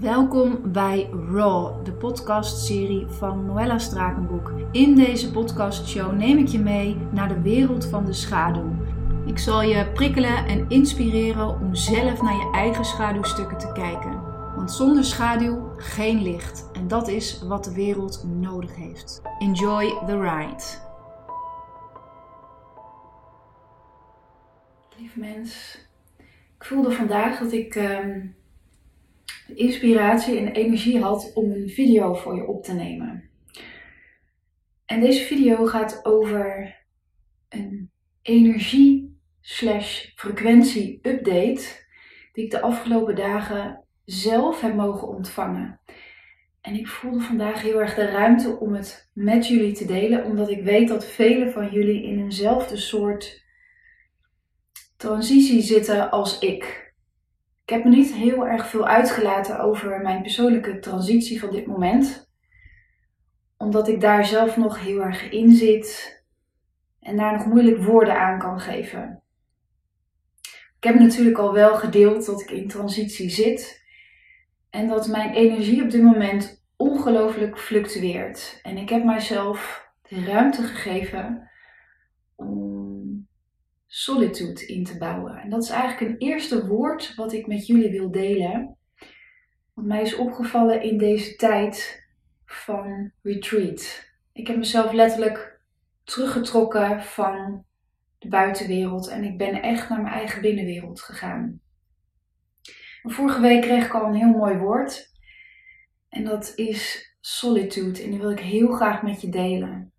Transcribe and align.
Welkom 0.00 0.72
bij 0.72 1.10
Raw, 1.10 1.84
de 1.84 1.92
podcastserie 1.92 3.06
van 3.06 3.46
Noella 3.46 3.78
Strakenboek. 3.78 4.52
In 4.70 4.94
deze 4.94 5.30
podcastshow 5.30 6.12
neem 6.12 6.38
ik 6.38 6.46
je 6.46 6.58
mee 6.58 6.96
naar 7.10 7.28
de 7.28 7.40
wereld 7.40 7.86
van 7.86 8.04
de 8.04 8.12
schaduw. 8.12 8.76
Ik 9.26 9.38
zal 9.38 9.62
je 9.62 9.90
prikkelen 9.92 10.46
en 10.46 10.68
inspireren 10.68 11.48
om 11.48 11.74
zelf 11.74 12.22
naar 12.22 12.34
je 12.34 12.50
eigen 12.54 12.84
schaduwstukken 12.84 13.58
te 13.58 13.72
kijken. 13.72 14.22
Want 14.56 14.72
zonder 14.72 15.04
schaduw 15.04 15.72
geen 15.76 16.22
licht. 16.22 16.70
En 16.72 16.88
dat 16.88 17.08
is 17.08 17.42
wat 17.42 17.64
de 17.64 17.74
wereld 17.74 18.24
nodig 18.40 18.76
heeft. 18.76 19.22
Enjoy 19.38 19.98
the 20.06 20.20
ride. 20.20 20.64
Lief 24.96 25.16
mens, 25.16 25.78
ik 26.58 26.64
voelde 26.64 26.92
vandaag 26.92 27.38
dat 27.38 27.52
ik 27.52 27.74
ehm, 27.74 28.20
inspiratie 29.54 30.38
en 30.38 30.52
energie 30.52 31.00
had 31.00 31.30
om 31.34 31.50
een 31.50 31.68
video 31.68 32.14
voor 32.14 32.36
je 32.36 32.46
op 32.46 32.64
te 32.64 32.72
nemen. 32.72 33.30
En 34.86 35.00
deze 35.00 35.24
video 35.24 35.66
gaat 35.66 36.04
over 36.04 36.76
een 37.48 37.90
energie 38.22 39.20
slash 39.40 40.06
frequentie 40.14 40.98
update 41.02 41.62
die 42.32 42.44
ik 42.44 42.50
de 42.50 42.60
afgelopen 42.60 43.16
dagen 43.16 43.84
zelf 44.04 44.60
heb 44.60 44.74
mogen 44.74 45.08
ontvangen. 45.08 45.80
En 46.60 46.74
ik 46.74 46.88
voelde 46.88 47.20
vandaag 47.20 47.62
heel 47.62 47.80
erg 47.80 47.94
de 47.94 48.06
ruimte 48.06 48.58
om 48.58 48.74
het 48.74 49.10
met 49.14 49.48
jullie 49.48 49.72
te 49.72 49.84
delen, 49.84 50.24
omdat 50.24 50.48
ik 50.48 50.62
weet 50.62 50.88
dat 50.88 51.06
velen 51.06 51.52
van 51.52 51.70
jullie 51.70 52.02
in 52.02 52.18
eenzelfde 52.18 52.76
soort 52.76 53.44
transitie 54.96 55.62
zitten 55.62 56.10
als 56.10 56.38
ik. 56.38 56.81
Ik 57.64 57.68
heb 57.74 57.84
me 57.84 57.90
niet 57.90 58.12
heel 58.12 58.46
erg 58.46 58.66
veel 58.68 58.86
uitgelaten 58.86 59.60
over 59.60 60.00
mijn 60.00 60.22
persoonlijke 60.22 60.78
transitie 60.78 61.40
van 61.40 61.50
dit 61.50 61.66
moment, 61.66 62.30
omdat 63.56 63.88
ik 63.88 64.00
daar 64.00 64.24
zelf 64.24 64.56
nog 64.56 64.80
heel 64.80 65.02
erg 65.02 65.30
in 65.30 65.52
zit 65.52 66.20
en 67.00 67.16
daar 67.16 67.32
nog 67.32 67.46
moeilijk 67.46 67.82
woorden 67.82 68.20
aan 68.20 68.38
kan 68.38 68.60
geven. 68.60 69.22
Ik 70.76 70.88
heb 70.88 70.98
natuurlijk 70.98 71.38
al 71.38 71.52
wel 71.52 71.74
gedeeld 71.74 72.26
dat 72.26 72.40
ik 72.40 72.50
in 72.50 72.68
transitie 72.68 73.30
zit 73.30 73.82
en 74.70 74.88
dat 74.88 75.08
mijn 75.08 75.34
energie 75.34 75.82
op 75.82 75.90
dit 75.90 76.02
moment 76.02 76.64
ongelooflijk 76.76 77.58
fluctueert. 77.58 78.58
En 78.62 78.76
ik 78.76 78.88
heb 78.88 79.04
mijzelf 79.04 79.90
de 80.08 80.24
ruimte 80.24 80.62
gegeven 80.62 81.50
om 82.34 82.71
solitude 83.94 84.66
in 84.66 84.84
te 84.84 84.98
bouwen. 84.98 85.36
En 85.36 85.50
dat 85.50 85.62
is 85.62 85.70
eigenlijk 85.70 86.10
een 86.10 86.28
eerste 86.28 86.66
woord 86.66 87.14
wat 87.14 87.32
ik 87.32 87.46
met 87.46 87.66
jullie 87.66 87.90
wil 87.90 88.10
delen. 88.10 88.76
Wat 89.74 89.84
mij 89.84 90.02
is 90.02 90.14
opgevallen 90.14 90.82
in 90.82 90.98
deze 90.98 91.36
tijd 91.36 92.04
van 92.44 93.12
retreat. 93.22 94.10
Ik 94.32 94.46
heb 94.46 94.56
mezelf 94.56 94.92
letterlijk 94.92 95.60
teruggetrokken 96.04 97.02
van 97.02 97.64
de 98.18 98.28
buitenwereld 98.28 99.08
en 99.08 99.24
ik 99.24 99.38
ben 99.38 99.62
echt 99.62 99.88
naar 99.88 100.02
mijn 100.02 100.14
eigen 100.14 100.40
binnenwereld 100.40 101.00
gegaan. 101.00 101.60
Vorige 103.02 103.40
week 103.40 103.62
kreeg 103.62 103.86
ik 103.86 103.94
al 103.94 104.06
een 104.06 104.14
heel 104.14 104.36
mooi 104.36 104.56
woord. 104.56 105.10
En 106.08 106.24
dat 106.24 106.52
is 106.54 107.10
solitude. 107.20 108.02
En 108.02 108.10
die 108.10 108.20
wil 108.20 108.30
ik 108.30 108.40
heel 108.40 108.72
graag 108.72 109.02
met 109.02 109.20
je 109.20 109.28
delen. 109.28 109.92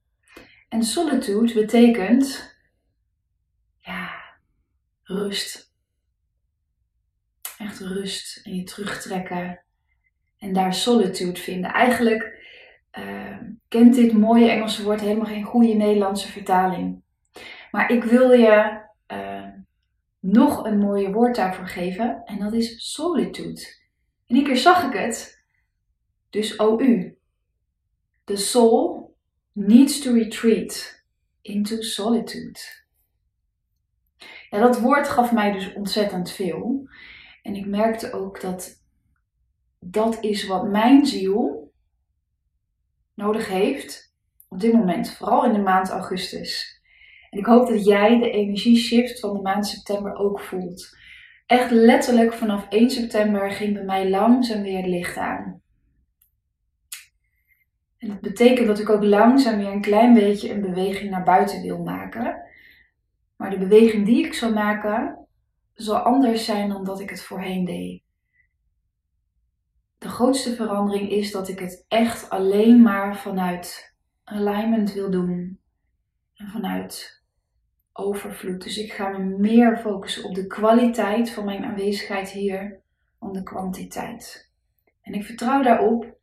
En 0.69 0.83
solitude 0.83 1.53
betekent, 1.53 2.52
rust. 5.13 5.71
Echt 7.57 7.79
rust 7.79 8.45
en 8.45 8.55
je 8.55 8.63
terugtrekken. 8.63 9.63
En 10.37 10.53
daar 10.53 10.73
solitude 10.73 11.39
vinden. 11.39 11.71
Eigenlijk 11.71 12.41
uh, 12.99 13.37
kent 13.67 13.95
dit 13.95 14.13
mooie 14.13 14.49
Engelse 14.49 14.83
woord 14.83 15.01
helemaal 15.01 15.25
geen 15.25 15.43
goede 15.43 15.73
Nederlandse 15.73 16.31
vertaling. 16.31 17.01
Maar 17.71 17.91
ik 17.91 18.03
wil 18.03 18.31
je 18.31 18.81
uh, 19.07 19.47
nog 20.19 20.65
een 20.65 20.77
mooie 20.77 21.11
woord 21.11 21.35
daarvoor 21.35 21.67
geven 21.67 22.21
en 22.25 22.39
dat 22.39 22.53
is 22.53 22.91
solitude. 22.91 23.61
En 24.27 24.35
een 24.35 24.43
keer 24.43 24.57
zag 24.57 24.83
ik 24.83 24.93
het, 24.93 25.45
dus 26.29 26.57
OU. 26.57 27.17
The 28.23 28.35
soul 28.35 29.15
needs 29.51 29.99
to 29.99 30.13
retreat 30.13 31.03
into 31.41 31.81
solitude. 31.81 32.59
Dat 34.59 34.79
woord 34.79 35.09
gaf 35.09 35.31
mij 35.31 35.51
dus 35.51 35.73
ontzettend 35.73 36.31
veel. 36.31 36.89
En 37.41 37.55
ik 37.55 37.65
merkte 37.65 38.11
ook 38.11 38.41
dat 38.41 38.81
dat 39.79 40.23
is 40.23 40.47
wat 40.47 40.69
mijn 40.69 41.05
ziel 41.05 41.71
nodig 43.13 43.47
heeft 43.47 44.13
op 44.47 44.59
dit 44.59 44.73
moment, 44.73 45.11
vooral 45.11 45.45
in 45.45 45.53
de 45.53 45.59
maand 45.59 45.89
augustus. 45.89 46.81
En 47.29 47.39
ik 47.39 47.45
hoop 47.45 47.67
dat 47.67 47.85
jij 47.85 48.19
de 48.19 48.31
energieshift 48.31 49.19
van 49.19 49.33
de 49.33 49.41
maand 49.41 49.67
september 49.67 50.15
ook 50.15 50.39
voelt. 50.39 50.97
Echt 51.45 51.71
letterlijk 51.71 52.33
vanaf 52.33 52.65
1 52.69 52.89
september 52.89 53.51
ging 53.51 53.73
bij 53.73 53.83
mij 53.83 54.09
langzaam 54.09 54.61
weer 54.61 54.77
het 54.77 54.87
licht 54.87 55.17
aan. 55.17 55.61
En 57.97 58.07
dat 58.07 58.21
betekent 58.21 58.67
dat 58.67 58.79
ik 58.79 58.89
ook 58.89 59.03
langzaam 59.03 59.57
weer 59.57 59.71
een 59.71 59.81
klein 59.81 60.13
beetje 60.13 60.51
een 60.51 60.61
beweging 60.61 61.09
naar 61.09 61.23
buiten 61.23 61.61
wil 61.61 61.83
maken. 61.83 62.51
Maar 63.43 63.51
de 63.51 63.67
beweging 63.67 64.05
die 64.05 64.25
ik 64.25 64.33
zal 64.33 64.53
maken 64.53 65.27
zal 65.73 65.97
anders 65.97 66.45
zijn 66.45 66.69
dan 66.69 66.83
dat 66.83 66.99
ik 66.99 67.09
het 67.09 67.21
voorheen 67.21 67.65
deed. 67.65 68.03
De 69.97 70.07
grootste 70.07 70.55
verandering 70.55 71.09
is 71.09 71.31
dat 71.31 71.47
ik 71.47 71.59
het 71.59 71.85
echt 71.87 72.29
alleen 72.29 72.81
maar 72.81 73.17
vanuit 73.17 73.95
alignment 74.23 74.93
wil 74.93 75.11
doen. 75.11 75.59
En 76.33 76.47
vanuit 76.47 77.23
overvloed. 77.91 78.63
Dus 78.63 78.77
ik 78.77 78.93
ga 78.93 79.09
me 79.09 79.37
meer 79.37 79.77
focussen 79.77 80.23
op 80.23 80.35
de 80.35 80.47
kwaliteit 80.47 81.29
van 81.29 81.45
mijn 81.45 81.63
aanwezigheid 81.63 82.29
hier 82.29 82.81
dan 83.19 83.33
de 83.33 83.43
kwantiteit. 83.43 84.51
En 85.01 85.13
ik 85.13 85.23
vertrouw 85.23 85.61
daarop, 85.61 86.17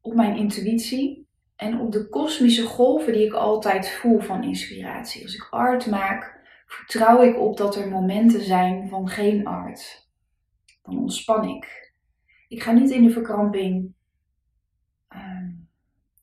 op 0.00 0.14
mijn 0.14 0.36
intuïtie 0.36 1.27
en 1.58 1.80
op 1.80 1.92
de 1.92 2.08
kosmische 2.08 2.66
golven 2.66 3.12
die 3.12 3.26
ik 3.26 3.32
altijd 3.32 3.90
voel 3.90 4.20
van 4.20 4.42
inspiratie. 4.42 5.22
Als 5.22 5.34
ik 5.34 5.46
art 5.50 5.86
maak, 5.86 6.40
vertrouw 6.66 7.22
ik 7.22 7.38
op 7.38 7.56
dat 7.56 7.76
er 7.76 7.88
momenten 7.88 8.40
zijn 8.40 8.88
van 8.88 9.08
geen 9.08 9.46
art. 9.46 10.08
Dan 10.82 10.98
ontspan 10.98 11.48
ik. 11.48 11.92
Ik 12.48 12.62
ga 12.62 12.72
niet 12.72 12.90
in 12.90 13.02
de 13.02 13.10
verkramping 13.10 13.94
uh, 15.14 15.48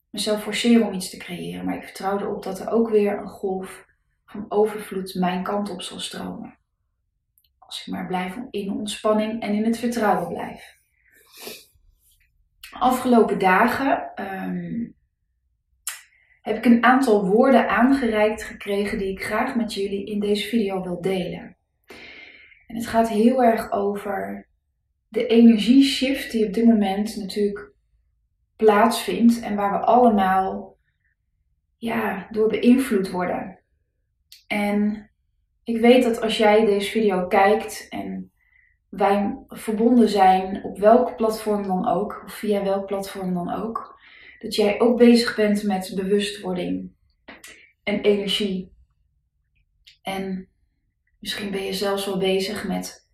mezelf 0.09 0.41
forceren 0.41 0.87
om 0.87 0.93
iets 0.93 1.09
te 1.09 1.17
creëren, 1.17 1.65
maar 1.65 1.75
ik 1.75 1.83
vertrouw 1.83 2.19
erop 2.19 2.43
dat 2.43 2.59
er 2.59 2.69
ook 2.69 2.89
weer 2.89 3.17
een 3.17 3.29
golf 3.29 3.85
van 4.25 4.45
overvloed 4.49 5.13
mijn 5.13 5.43
kant 5.43 5.69
op 5.69 5.81
zal 5.81 5.99
stromen. 5.99 6.57
Als 7.57 7.85
ik 7.85 7.93
maar 7.93 8.07
blijf 8.07 8.37
in 8.49 8.71
ontspanning 8.71 9.41
en 9.41 9.53
in 9.53 9.65
het 9.65 9.77
vertrouwen 9.77 10.27
blijf. 10.27 10.77
Afgelopen 12.71 13.39
dagen 13.39 14.11
um, 14.15 14.94
heb 16.45 16.57
ik 16.57 16.65
een 16.65 16.83
aantal 16.83 17.25
woorden 17.25 17.69
aangereikt 17.69 18.43
gekregen 18.43 18.97
die 18.97 19.11
ik 19.11 19.23
graag 19.23 19.55
met 19.55 19.73
jullie 19.73 20.05
in 20.05 20.19
deze 20.19 20.47
video 20.47 20.83
wil 20.83 21.01
delen. 21.01 21.55
En 22.67 22.75
het 22.75 22.87
gaat 22.87 23.09
heel 23.09 23.43
erg 23.43 23.71
over 23.71 24.47
de 25.07 25.27
energieshift 25.27 26.31
die 26.31 26.47
op 26.47 26.53
dit 26.53 26.65
moment 26.65 27.15
natuurlijk 27.15 27.71
plaatsvindt 28.55 29.39
en 29.39 29.55
waar 29.55 29.71
we 29.71 29.85
allemaal 29.85 30.77
ja, 31.77 32.27
door 32.31 32.47
beïnvloed 32.47 33.11
worden. 33.11 33.59
En 34.47 35.09
ik 35.63 35.77
weet 35.77 36.03
dat 36.03 36.21
als 36.21 36.37
jij 36.37 36.65
deze 36.65 36.91
video 36.91 37.27
kijkt 37.27 37.87
en 37.89 38.31
wij 38.89 39.37
verbonden 39.47 40.09
zijn 40.09 40.63
op 40.63 40.77
welk 40.77 41.15
platform 41.15 41.67
dan 41.67 41.87
ook, 41.87 42.21
of 42.25 42.33
via 42.33 42.63
welk 42.63 42.85
platform 42.85 43.33
dan 43.33 43.53
ook, 43.53 43.94
dat 44.39 44.55
jij 44.55 44.79
ook 44.79 44.97
bezig 44.97 45.35
bent 45.35 45.63
met 45.63 45.91
bewustwording 45.95 46.91
en 47.83 48.01
energie. 48.01 48.73
En 50.01 50.47
misschien 51.19 51.51
ben 51.51 51.63
je 51.63 51.73
zelfs 51.73 52.05
wel 52.05 52.17
bezig 52.17 52.67
met 52.67 53.09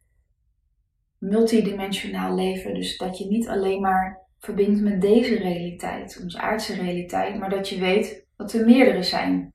multidimensionaal 1.17 2.35
leven. 2.35 2.73
Dus 2.73 2.97
dat 2.97 3.17
je 3.17 3.25
niet 3.25 3.47
alleen 3.47 3.81
maar 3.81 4.19
verbindt 4.39 4.81
met 4.81 5.01
deze 5.01 5.35
realiteit, 5.35 6.19
onze 6.23 6.39
aardse 6.39 6.75
realiteit, 6.75 7.39
maar 7.39 7.49
dat 7.49 7.69
je 7.69 7.79
weet 7.79 8.25
dat 8.35 8.53
er 8.53 8.65
meerdere 8.65 9.03
zijn. 9.03 9.53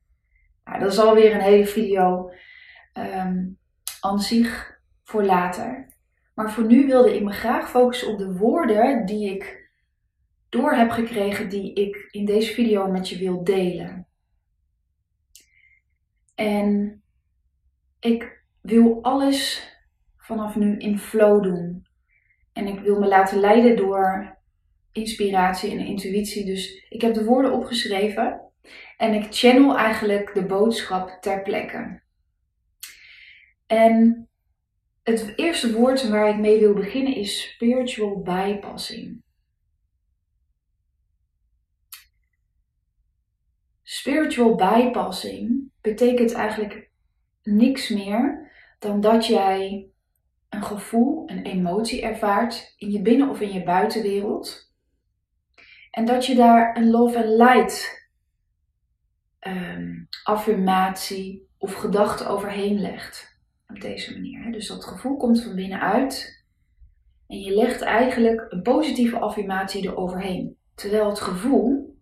Nou, 0.65 0.79
dat 0.79 0.93
is 0.93 0.99
alweer 0.99 1.35
een 1.35 1.41
hele 1.41 1.67
video 1.67 2.31
um, 2.99 3.59
aan 4.01 4.21
zich 4.21 4.81
voor 5.05 5.25
later. 5.25 5.95
Maar 6.35 6.53
voor 6.53 6.65
nu 6.65 6.87
wilde 6.87 7.15
ik 7.15 7.23
me 7.23 7.33
graag 7.33 7.71
focussen 7.71 8.13
op 8.13 8.19
de 8.19 8.37
woorden 8.37 9.07
die 9.07 9.35
ik 9.35 9.66
door 10.49 10.73
heb 10.73 10.91
gekregen, 10.91 11.49
die 11.49 11.73
ik 11.73 12.09
in 12.11 12.25
deze 12.25 12.55
video 12.55 12.91
met 12.91 13.09
je 13.09 13.19
wil 13.19 13.45
delen. 13.45 14.07
En 16.35 17.03
ik 18.01 18.43
wil 18.61 19.03
alles 19.03 19.71
vanaf 20.17 20.57
nu 20.57 20.79
in 20.79 20.99
flow 20.99 21.43
doen. 21.43 21.87
En 22.53 22.67
ik 22.67 22.81
wil 22.81 22.99
me 22.99 23.07
laten 23.07 23.41
leiden 23.41 23.77
door 23.77 24.37
inspiratie 24.93 25.71
en 25.71 25.87
intuïtie. 25.87 26.45
Dus 26.45 26.87
ik 26.89 27.01
heb 27.01 27.15
de 27.15 27.25
woorden 27.25 27.53
opgeschreven 27.53 28.41
en 28.97 29.15
ik 29.15 29.27
channel 29.31 29.77
eigenlijk 29.77 30.35
de 30.35 30.47
boodschap 30.47 31.19
ter 31.21 31.43
plekke. 31.43 32.03
En 33.67 34.29
het 35.03 35.33
eerste 35.37 35.73
woord 35.73 36.09
waar 36.09 36.29
ik 36.29 36.39
mee 36.39 36.59
wil 36.59 36.75
beginnen 36.75 37.15
is 37.15 37.51
spiritual 37.53 38.23
bypassing. 38.23 39.25
Spiritual 43.97 44.55
bypassing 44.55 45.71
betekent 45.81 46.33
eigenlijk 46.33 46.91
niks 47.43 47.89
meer 47.89 48.51
dan 48.79 49.01
dat 49.01 49.27
jij 49.27 49.89
een 50.49 50.63
gevoel, 50.63 51.31
een 51.31 51.45
emotie 51.45 52.03
ervaart 52.03 52.75
in 52.77 52.91
je 52.91 53.03
binnen- 53.03 53.29
of 53.29 53.41
in 53.41 53.53
je 53.53 53.63
buitenwereld. 53.63 54.73
En 55.91 56.05
dat 56.05 56.27
je 56.27 56.35
daar 56.35 56.77
een 56.77 56.91
love 56.91 57.17
and 57.17 57.29
light 57.29 58.09
um, 59.41 60.09
affirmatie 60.23 61.49
of 61.59 61.75
gedachte 61.75 62.27
overheen 62.27 62.81
legt. 62.81 63.41
Op 63.69 63.81
deze 63.81 64.13
manier. 64.13 64.53
Dus 64.53 64.69
dat 64.69 64.85
gevoel 64.85 65.17
komt 65.17 65.43
van 65.43 65.55
binnenuit. 65.55 66.45
En 67.27 67.39
je 67.39 67.55
legt 67.55 67.83
eigenlijk 67.83 68.47
een 68.49 68.63
positieve 68.63 69.19
affirmatie 69.19 69.83
eroverheen. 69.83 70.57
Terwijl 70.75 71.09
het 71.09 71.21
gevoel 71.21 71.99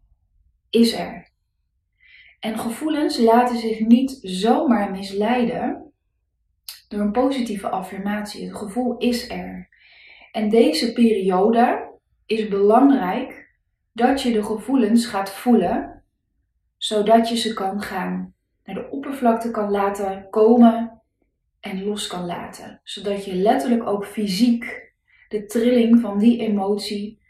is 0.71 0.93
er. 0.93 1.33
En 2.45 2.59
gevoelens 2.59 3.19
laten 3.19 3.59
zich 3.59 3.81
niet 3.81 4.19
zomaar 4.23 4.91
misleiden 4.91 5.93
door 6.89 7.01
een 7.01 7.13
positieve 7.13 7.69
affirmatie. 7.69 8.47
Het 8.47 8.57
gevoel 8.57 8.97
is 8.97 9.31
er. 9.31 9.69
En 10.33 10.49
deze 10.49 10.93
periode 10.93 11.91
is 12.27 12.49
belangrijk 12.49 13.51
dat 13.93 14.23
je 14.23 14.33
de 14.33 14.43
gevoelens 14.43 15.07
gaat 15.07 15.31
voelen, 15.31 16.03
zodat 16.77 17.29
je 17.29 17.37
ze 17.37 17.55
kan 17.55 17.83
gaan 17.83 18.35
naar 18.65 18.75
de 18.75 18.91
oppervlakte 18.91 19.51
kan 19.51 19.71
laten 19.71 20.27
komen 20.31 21.03
en 21.61 21.85
los 21.85 22.07
kan 22.07 22.27
laten. 22.27 22.81
Zodat 22.83 23.25
je 23.25 23.35
letterlijk 23.35 23.87
ook 23.87 24.07
fysiek 24.07 24.93
de 25.29 25.47
trilling 25.47 26.01
van 26.01 26.19
die 26.19 26.41
emotie 26.41 27.21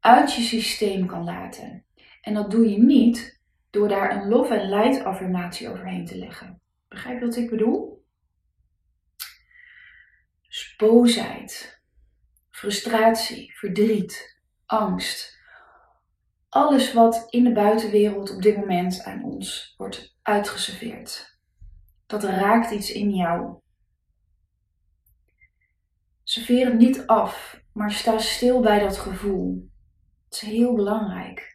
uit 0.00 0.34
je 0.34 0.42
systeem 0.42 1.06
kan 1.06 1.24
laten. 1.24 1.84
En 2.20 2.34
dat 2.34 2.50
doe 2.50 2.70
je 2.70 2.78
niet 2.78 3.39
door 3.70 3.88
daar 3.88 4.16
een 4.16 4.28
love 4.28 4.54
en 4.54 4.68
light 4.68 5.04
affirmatie 5.04 5.68
overheen 5.68 6.06
te 6.06 6.18
leggen. 6.18 6.60
Begrijp 6.88 7.20
je 7.20 7.26
wat 7.26 7.36
ik 7.36 7.50
bedoel? 7.50 8.04
Dus 10.46 10.74
boosheid, 10.76 11.82
frustratie, 12.50 13.52
verdriet, 13.58 14.40
angst. 14.66 15.38
Alles 16.48 16.92
wat 16.92 17.26
in 17.30 17.44
de 17.44 17.52
buitenwereld 17.52 18.34
op 18.34 18.42
dit 18.42 18.56
moment 18.56 19.02
aan 19.04 19.24
ons 19.24 19.74
wordt 19.76 20.16
uitgeserveerd. 20.22 21.38
Dat 22.06 22.24
raakt 22.24 22.70
iets 22.70 22.92
in 22.92 23.10
jou. 23.10 23.58
Serveer 26.22 26.66
het 26.66 26.78
niet 26.78 27.06
af, 27.06 27.60
maar 27.72 27.92
sta 27.92 28.18
stil 28.18 28.60
bij 28.60 28.78
dat 28.78 28.98
gevoel. 28.98 29.70
Het 30.24 30.34
is 30.34 30.40
heel 30.40 30.74
belangrijk. 30.74 31.49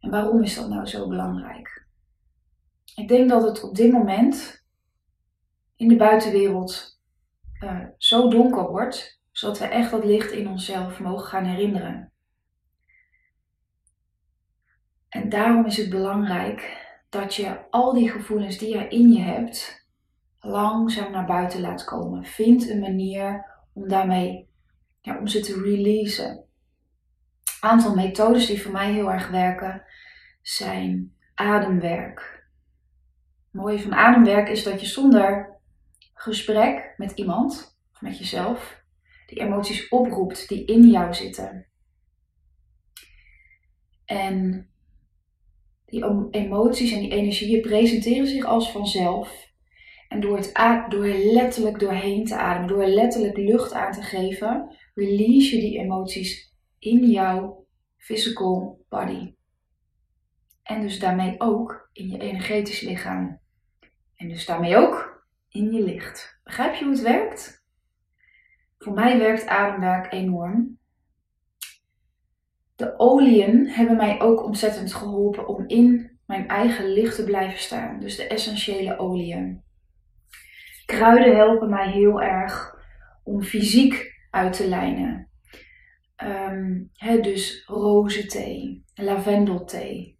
En 0.00 0.10
waarom 0.10 0.42
is 0.42 0.54
dat 0.54 0.68
nou 0.68 0.86
zo 0.86 1.08
belangrijk? 1.08 1.86
Ik 2.94 3.08
denk 3.08 3.28
dat 3.28 3.42
het 3.42 3.62
op 3.62 3.74
dit 3.74 3.92
moment 3.92 4.64
in 5.76 5.88
de 5.88 5.96
buitenwereld 5.96 7.00
uh, 7.60 7.84
zo 7.96 8.28
donker 8.28 8.68
wordt, 8.68 9.20
zodat 9.32 9.58
we 9.58 9.64
echt 9.64 9.90
dat 9.90 10.04
licht 10.04 10.30
in 10.30 10.48
onszelf 10.48 11.00
mogen 11.00 11.26
gaan 11.26 11.44
herinneren. 11.44 12.12
En 15.08 15.28
daarom 15.28 15.64
is 15.64 15.76
het 15.76 15.90
belangrijk 15.90 16.84
dat 17.08 17.34
je 17.34 17.70
al 17.70 17.92
die 17.92 18.10
gevoelens 18.10 18.58
die 18.58 18.76
je 18.76 18.88
in 18.88 19.12
je 19.12 19.20
hebt, 19.20 19.86
langzaam 20.40 21.12
naar 21.12 21.26
buiten 21.26 21.60
laat 21.60 21.84
komen. 21.84 22.24
Vind 22.24 22.70
een 22.70 22.80
manier 22.80 23.46
om 23.72 23.88
daarmee, 23.88 24.48
ja, 25.00 25.18
om 25.18 25.26
ze 25.26 25.40
te 25.40 25.62
releasen 25.62 26.45
aantal 27.66 27.94
methodes 27.94 28.46
die 28.46 28.62
voor 28.62 28.72
mij 28.72 28.92
heel 28.92 29.12
erg 29.12 29.28
werken 29.28 29.84
zijn 30.42 31.14
ademwerk. 31.34 32.44
Het 33.44 33.62
mooie 33.62 33.80
van 33.80 33.94
ademwerk 33.94 34.48
is 34.48 34.62
dat 34.62 34.80
je 34.80 34.86
zonder 34.86 35.56
gesprek 36.14 36.94
met 36.96 37.12
iemand 37.12 37.78
of 37.92 38.00
met 38.00 38.18
jezelf 38.18 38.84
die 39.26 39.40
emoties 39.40 39.88
oproept 39.88 40.48
die 40.48 40.64
in 40.64 40.90
jou 40.90 41.14
zitten. 41.14 41.66
En 44.04 44.68
die 45.84 46.30
emoties 46.30 46.92
en 46.92 47.00
die 47.00 47.12
energieën 47.12 47.60
presenteren 47.60 48.26
zich 48.26 48.44
als 48.44 48.70
vanzelf. 48.70 49.54
En 50.08 50.20
door, 50.20 50.36
het 50.36 50.52
door 50.88 51.04
er 51.04 51.32
letterlijk 51.32 51.78
doorheen 51.78 52.24
te 52.24 52.36
ademen, 52.36 52.68
door 52.68 52.82
er 52.82 52.88
letterlijk 52.88 53.36
lucht 53.36 53.72
aan 53.72 53.92
te 53.92 54.02
geven, 54.02 54.76
release 54.94 55.54
je 55.54 55.60
die 55.60 55.78
emoties 55.78 56.55
in 56.78 57.10
jouw 57.10 57.66
physical 57.96 58.84
body. 58.88 59.34
En 60.62 60.80
dus 60.80 60.98
daarmee 60.98 61.34
ook 61.38 61.88
in 61.92 62.08
je 62.08 62.18
energetisch 62.18 62.80
lichaam. 62.80 63.40
En 64.14 64.28
dus 64.28 64.46
daarmee 64.46 64.76
ook 64.76 65.24
in 65.48 65.72
je 65.72 65.82
licht. 65.82 66.40
Begrijp 66.44 66.74
je 66.74 66.84
hoe 66.84 66.92
het 66.92 67.02
werkt? 67.02 67.64
Voor 68.78 68.92
mij 68.92 69.18
werkt 69.18 69.46
ademwerk 69.46 70.12
enorm. 70.12 70.78
De 72.76 72.98
oliën 72.98 73.68
hebben 73.68 73.96
mij 73.96 74.20
ook 74.20 74.44
ontzettend 74.44 74.94
geholpen 74.94 75.48
om 75.48 75.64
in 75.66 76.18
mijn 76.26 76.48
eigen 76.48 76.92
licht 76.92 77.16
te 77.16 77.24
blijven 77.24 77.58
staan. 77.58 78.00
Dus 78.00 78.16
de 78.16 78.26
essentiële 78.26 78.98
oliën. 78.98 79.62
Kruiden 80.86 81.36
helpen 81.36 81.70
mij 81.70 81.90
heel 81.90 82.22
erg 82.22 82.74
om 83.22 83.42
fysiek 83.42 84.14
uit 84.30 84.52
te 84.52 84.68
lijnen. 84.68 85.30
Um, 86.24 86.90
dus 87.22 87.62
rozenthee, 87.66 88.84
lavendelthee. 88.94 90.18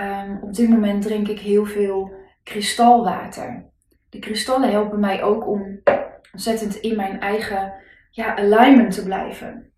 Um, 0.00 0.38
op 0.42 0.54
dit 0.54 0.68
moment 0.68 1.02
drink 1.02 1.28
ik 1.28 1.38
heel 1.38 1.64
veel 1.64 2.12
kristalwater. 2.42 3.70
De 4.08 4.18
kristallen 4.18 4.70
helpen 4.70 5.00
mij 5.00 5.22
ook 5.22 5.46
om 5.46 5.80
ontzettend 6.32 6.76
in 6.76 6.96
mijn 6.96 7.20
eigen 7.20 7.74
ja, 8.10 8.36
alignment 8.36 8.94
te 8.94 9.02
blijven. 9.02 9.72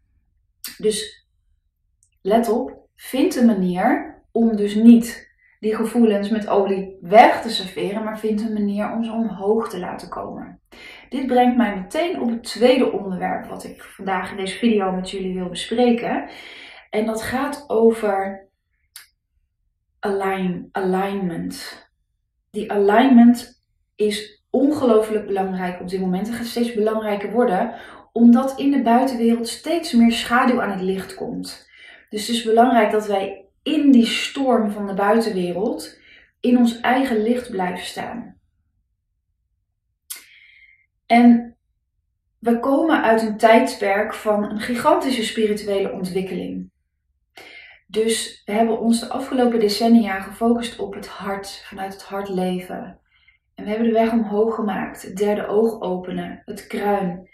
Dus 0.79 1.29
let 2.23 2.49
op, 2.49 2.89
vind 2.95 3.37
een 3.37 3.47
manier 3.47 4.19
om 4.33 4.57
dus 4.57 4.75
niet 4.75 5.29
die 5.61 5.75
gevoelens 5.75 6.29
met 6.29 6.49
olie 6.49 6.99
weg 7.01 7.43
te 7.43 7.51
serveren, 7.51 8.05
maar 8.05 8.19
vind 8.19 8.41
een 8.41 8.53
manier 8.53 8.93
om 8.93 9.05
ze 9.05 9.13
omhoog 9.13 9.69
te 9.69 9.79
laten 9.79 10.09
komen. 10.09 10.60
Dit 11.11 11.26
brengt 11.26 11.57
mij 11.57 11.76
meteen 11.76 12.21
op 12.21 12.29
het 12.29 12.43
tweede 12.43 12.93
onderwerp 12.93 13.47
wat 13.47 13.64
ik 13.64 13.83
vandaag 13.83 14.31
in 14.31 14.37
deze 14.37 14.57
video 14.57 14.93
met 14.93 15.11
jullie 15.11 15.35
wil 15.35 15.49
bespreken. 15.49 16.29
En 16.90 17.07
dat 17.07 17.23
gaat 17.23 17.64
over 17.67 18.49
align, 19.99 20.69
alignment. 20.73 21.88
Die 22.50 22.73
alignment 22.73 23.62
is 23.97 24.43
ongelooflijk 24.50 25.26
belangrijk 25.26 25.81
op 25.81 25.88
dit 25.88 26.00
moment 26.00 26.29
en 26.29 26.35
gaat 26.35 26.47
steeds 26.47 26.75
belangrijker 26.75 27.33
worden, 27.33 27.75
omdat 28.12 28.59
in 28.59 28.71
de 28.71 28.83
buitenwereld 28.83 29.49
steeds 29.49 29.93
meer 29.93 30.12
schaduw 30.12 30.61
aan 30.62 30.71
het 30.71 30.81
licht 30.81 31.14
komt. 31.14 31.69
Dus 32.09 32.26
het 32.26 32.37
is 32.37 32.43
belangrijk 32.43 32.90
dat 32.90 33.07
wij 33.07 33.45
in 33.62 33.90
die 33.90 34.07
storm 34.07 34.71
van 34.71 34.87
de 34.87 34.95
buitenwereld 34.95 35.99
in 36.40 36.59
ons 36.59 36.81
eigen 36.81 37.23
licht 37.23 37.50
blijven 37.50 37.85
staan. 37.85 38.30
En 41.11 41.57
we 42.38 42.61
komen 42.61 43.02
uit 43.02 43.23
een 43.23 43.37
tijdperk 43.37 44.14
van 44.14 44.50
een 44.50 44.61
gigantische 44.61 45.25
spirituele 45.25 45.93
ontwikkeling. 45.93 46.71
Dus 47.87 48.43
we 48.45 48.52
hebben 48.52 48.81
ons 48.81 49.00
de 49.00 49.09
afgelopen 49.09 49.61
decennia 49.61 50.21
gefocust 50.21 50.79
op 50.79 50.95
het 50.95 51.07
hart, 51.07 51.64
vanuit 51.67 51.93
het 51.93 52.02
hart 52.02 52.29
leven. 52.29 53.00
En 53.55 53.64
we 53.64 53.71
hebben 53.71 53.88
de 53.88 53.93
weg 53.93 54.12
omhoog 54.12 54.55
gemaakt, 54.55 55.02
het 55.02 55.17
derde 55.17 55.47
oog 55.47 55.81
openen, 55.81 56.43
het 56.45 56.67
kruin, 56.67 57.29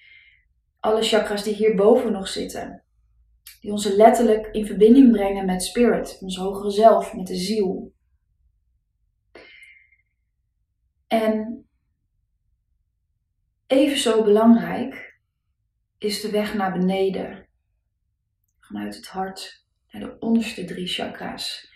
alle 0.81 1.03
chakras 1.03 1.43
die 1.43 1.55
hierboven 1.55 2.13
nog 2.13 2.29
zitten. 2.29 2.85
Die 3.61 3.71
ons 3.71 3.85
letterlijk 3.85 4.47
in 4.47 4.67
verbinding 4.67 5.13
brengen 5.13 5.47
met 5.47 5.63
spirit, 5.63 6.19
ons 6.21 6.37
hogere 6.37 6.71
zelf, 6.71 7.15
met 7.15 7.27
de 7.27 7.37
ziel. 7.37 7.93
En 11.07 11.66
even 13.67 13.99
zo 13.99 14.23
belangrijk 14.23 15.19
is 15.99 16.21
de 16.21 16.31
weg 16.31 16.55
naar 16.55 16.73
beneden. 16.73 17.47
Vanuit 18.61 18.97
het 18.97 19.07
hart 19.07 19.65
naar 19.91 20.03
de 20.03 20.17
onderste 20.19 20.65
drie 20.65 20.87
chakra's. 20.87 21.75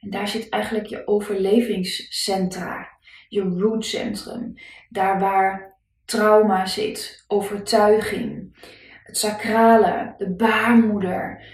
En 0.00 0.10
daar 0.10 0.28
zit 0.28 0.48
eigenlijk 0.48 0.86
je 0.86 1.06
overlevingscentra, 1.06 2.88
je 3.28 3.40
rootcentrum. 3.40 4.54
Daar 4.88 5.20
waar 5.20 5.78
trauma 6.04 6.66
zit, 6.66 7.24
overtuiging, 7.26 8.56
het 9.04 9.18
sacrale, 9.18 10.14
de 10.18 10.34
baarmoeder, 10.34 11.44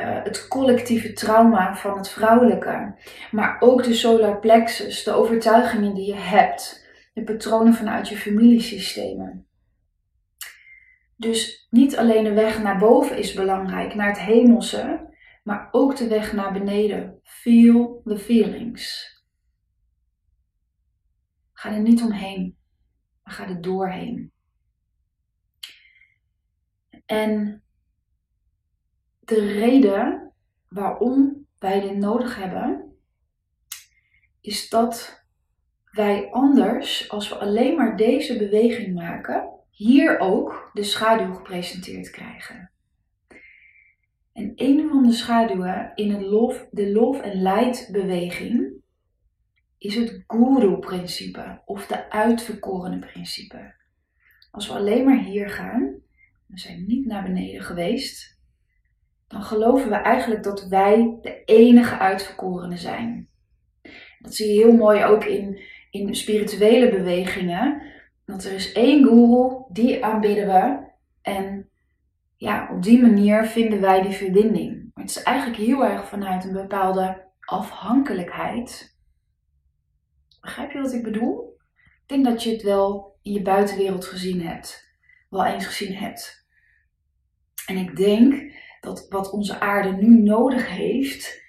uh, 0.00 0.22
het 0.22 0.48
collectieve 0.48 1.12
trauma 1.12 1.76
van 1.76 1.96
het 1.96 2.08
vrouwelijke, 2.08 2.94
maar 3.30 3.56
ook 3.60 3.84
de 3.84 3.94
solar 3.94 4.38
plexus, 4.38 5.04
de 5.04 5.12
overtuigingen 5.12 5.94
die 5.94 6.06
je 6.06 6.20
hebt, 6.20 6.85
de 7.16 7.24
patronen 7.24 7.74
vanuit 7.74 8.08
je 8.08 8.16
familiesystemen. 8.16 9.46
Dus 11.16 11.66
niet 11.70 11.96
alleen 11.96 12.24
de 12.24 12.32
weg 12.32 12.62
naar 12.62 12.78
boven 12.78 13.18
is 13.18 13.34
belangrijk, 13.34 13.94
naar 13.94 14.08
het 14.08 14.18
hemelse, 14.18 15.14
maar 15.44 15.68
ook 15.70 15.96
de 15.96 16.08
weg 16.08 16.32
naar 16.32 16.52
beneden. 16.52 17.20
Feel 17.22 18.02
the 18.04 18.18
feelings. 18.18 19.14
Ga 21.52 21.72
er 21.72 21.80
niet 21.80 22.02
omheen, 22.02 22.56
maar 23.22 23.34
ga 23.34 23.48
er 23.48 23.60
doorheen. 23.60 24.32
En 27.06 27.62
de 29.20 29.52
reden 29.52 30.32
waarom 30.68 31.46
wij 31.58 31.80
dit 31.80 31.96
nodig 31.96 32.36
hebben, 32.36 32.98
is 34.40 34.68
dat 34.68 35.25
wij 35.96 36.28
anders, 36.30 37.10
als 37.10 37.28
we 37.28 37.34
alleen 37.34 37.76
maar 37.76 37.96
deze 37.96 38.38
beweging 38.38 38.94
maken, 38.94 39.48
hier 39.70 40.18
ook 40.18 40.70
de 40.72 40.82
schaduw 40.82 41.34
gepresenteerd 41.34 42.10
krijgen. 42.10 42.70
En 44.32 44.52
een 44.54 44.88
van 44.88 45.02
de 45.02 45.12
schaduwen 45.12 45.92
in 45.94 46.10
het 46.10 46.22
love, 46.22 46.68
de 46.70 46.92
love 46.92 47.22
en 47.22 47.42
light 47.42 47.88
beweging 47.92 48.74
is 49.78 49.94
het 49.94 50.24
guru-principe 50.26 51.62
of 51.64 51.86
de 51.86 52.10
uitverkorene 52.10 52.98
principe. 52.98 53.74
Als 54.50 54.66
we 54.66 54.74
alleen 54.74 55.04
maar 55.04 55.24
hier 55.24 55.50
gaan, 55.50 56.00
we 56.46 56.58
zijn 56.58 56.84
niet 56.86 57.06
naar 57.06 57.22
beneden 57.22 57.62
geweest, 57.62 58.38
dan 59.28 59.42
geloven 59.42 59.88
we 59.88 59.94
eigenlijk 59.94 60.42
dat 60.42 60.68
wij 60.68 61.18
de 61.22 61.42
enige 61.44 61.98
uitverkorene 61.98 62.76
zijn. 62.76 63.28
Dat 64.18 64.34
zie 64.34 64.52
je 64.52 64.64
heel 64.64 64.76
mooi 64.76 65.04
ook 65.04 65.24
in, 65.24 65.60
in 66.00 66.14
spirituele 66.14 66.90
bewegingen. 66.90 67.82
Dat 68.24 68.44
er 68.44 68.52
is 68.52 68.72
één 68.72 69.04
guru, 69.04 69.64
die 69.68 70.04
aanbidden 70.04 70.46
we. 70.46 70.78
En 71.22 71.68
ja, 72.36 72.68
op 72.72 72.82
die 72.82 73.00
manier 73.00 73.44
vinden 73.44 73.80
wij 73.80 74.02
die 74.02 74.12
verbinding. 74.12 74.90
Het 74.94 75.10
is 75.10 75.22
eigenlijk 75.22 75.58
heel 75.58 75.84
erg 75.84 76.08
vanuit 76.08 76.44
een 76.44 76.52
bepaalde 76.52 77.24
afhankelijkheid 77.40 78.96
Begrijp 80.46 80.70
je 80.70 80.80
wat 80.80 80.92
ik 80.92 81.02
bedoel? 81.02 81.56
Ik 82.02 82.02
denk 82.06 82.24
dat 82.24 82.42
je 82.42 82.50
het 82.50 82.62
wel 82.62 83.18
in 83.22 83.32
je 83.32 83.42
buitenwereld 83.42 84.04
gezien 84.04 84.46
hebt. 84.46 84.96
Wel 85.30 85.44
eens 85.44 85.66
gezien 85.66 85.94
hebt. 85.94 86.46
En 87.66 87.76
ik 87.76 87.96
denk 87.96 88.52
dat 88.80 89.06
wat 89.08 89.30
onze 89.30 89.60
aarde 89.60 89.92
nu 89.92 90.22
nodig 90.22 90.68
heeft, 90.68 91.42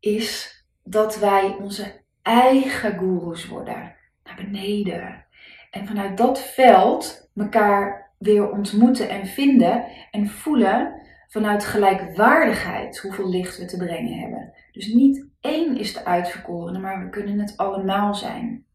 is 0.00 0.54
dat 0.82 1.18
wij 1.18 1.56
onze 1.56 2.04
eigen 2.26 2.98
goeroes 2.98 3.46
worden. 3.46 3.94
Naar 4.24 4.36
beneden. 4.36 5.26
En 5.70 5.86
vanuit 5.86 6.16
dat 6.16 6.40
veld 6.40 7.30
elkaar 7.34 8.12
weer 8.18 8.50
ontmoeten 8.50 9.08
en 9.08 9.26
vinden 9.26 9.84
en 10.10 10.28
voelen 10.28 11.02
vanuit 11.28 11.64
gelijkwaardigheid 11.64 12.98
hoeveel 12.98 13.28
licht 13.28 13.58
we 13.58 13.64
te 13.64 13.76
brengen 13.76 14.18
hebben. 14.18 14.54
Dus 14.72 14.86
niet 14.86 15.26
één 15.40 15.76
is 15.76 15.92
de 15.92 16.04
uitverkorene, 16.04 16.78
maar 16.78 17.04
we 17.04 17.10
kunnen 17.10 17.38
het 17.38 17.56
allemaal 17.56 18.14
zijn. 18.14 18.66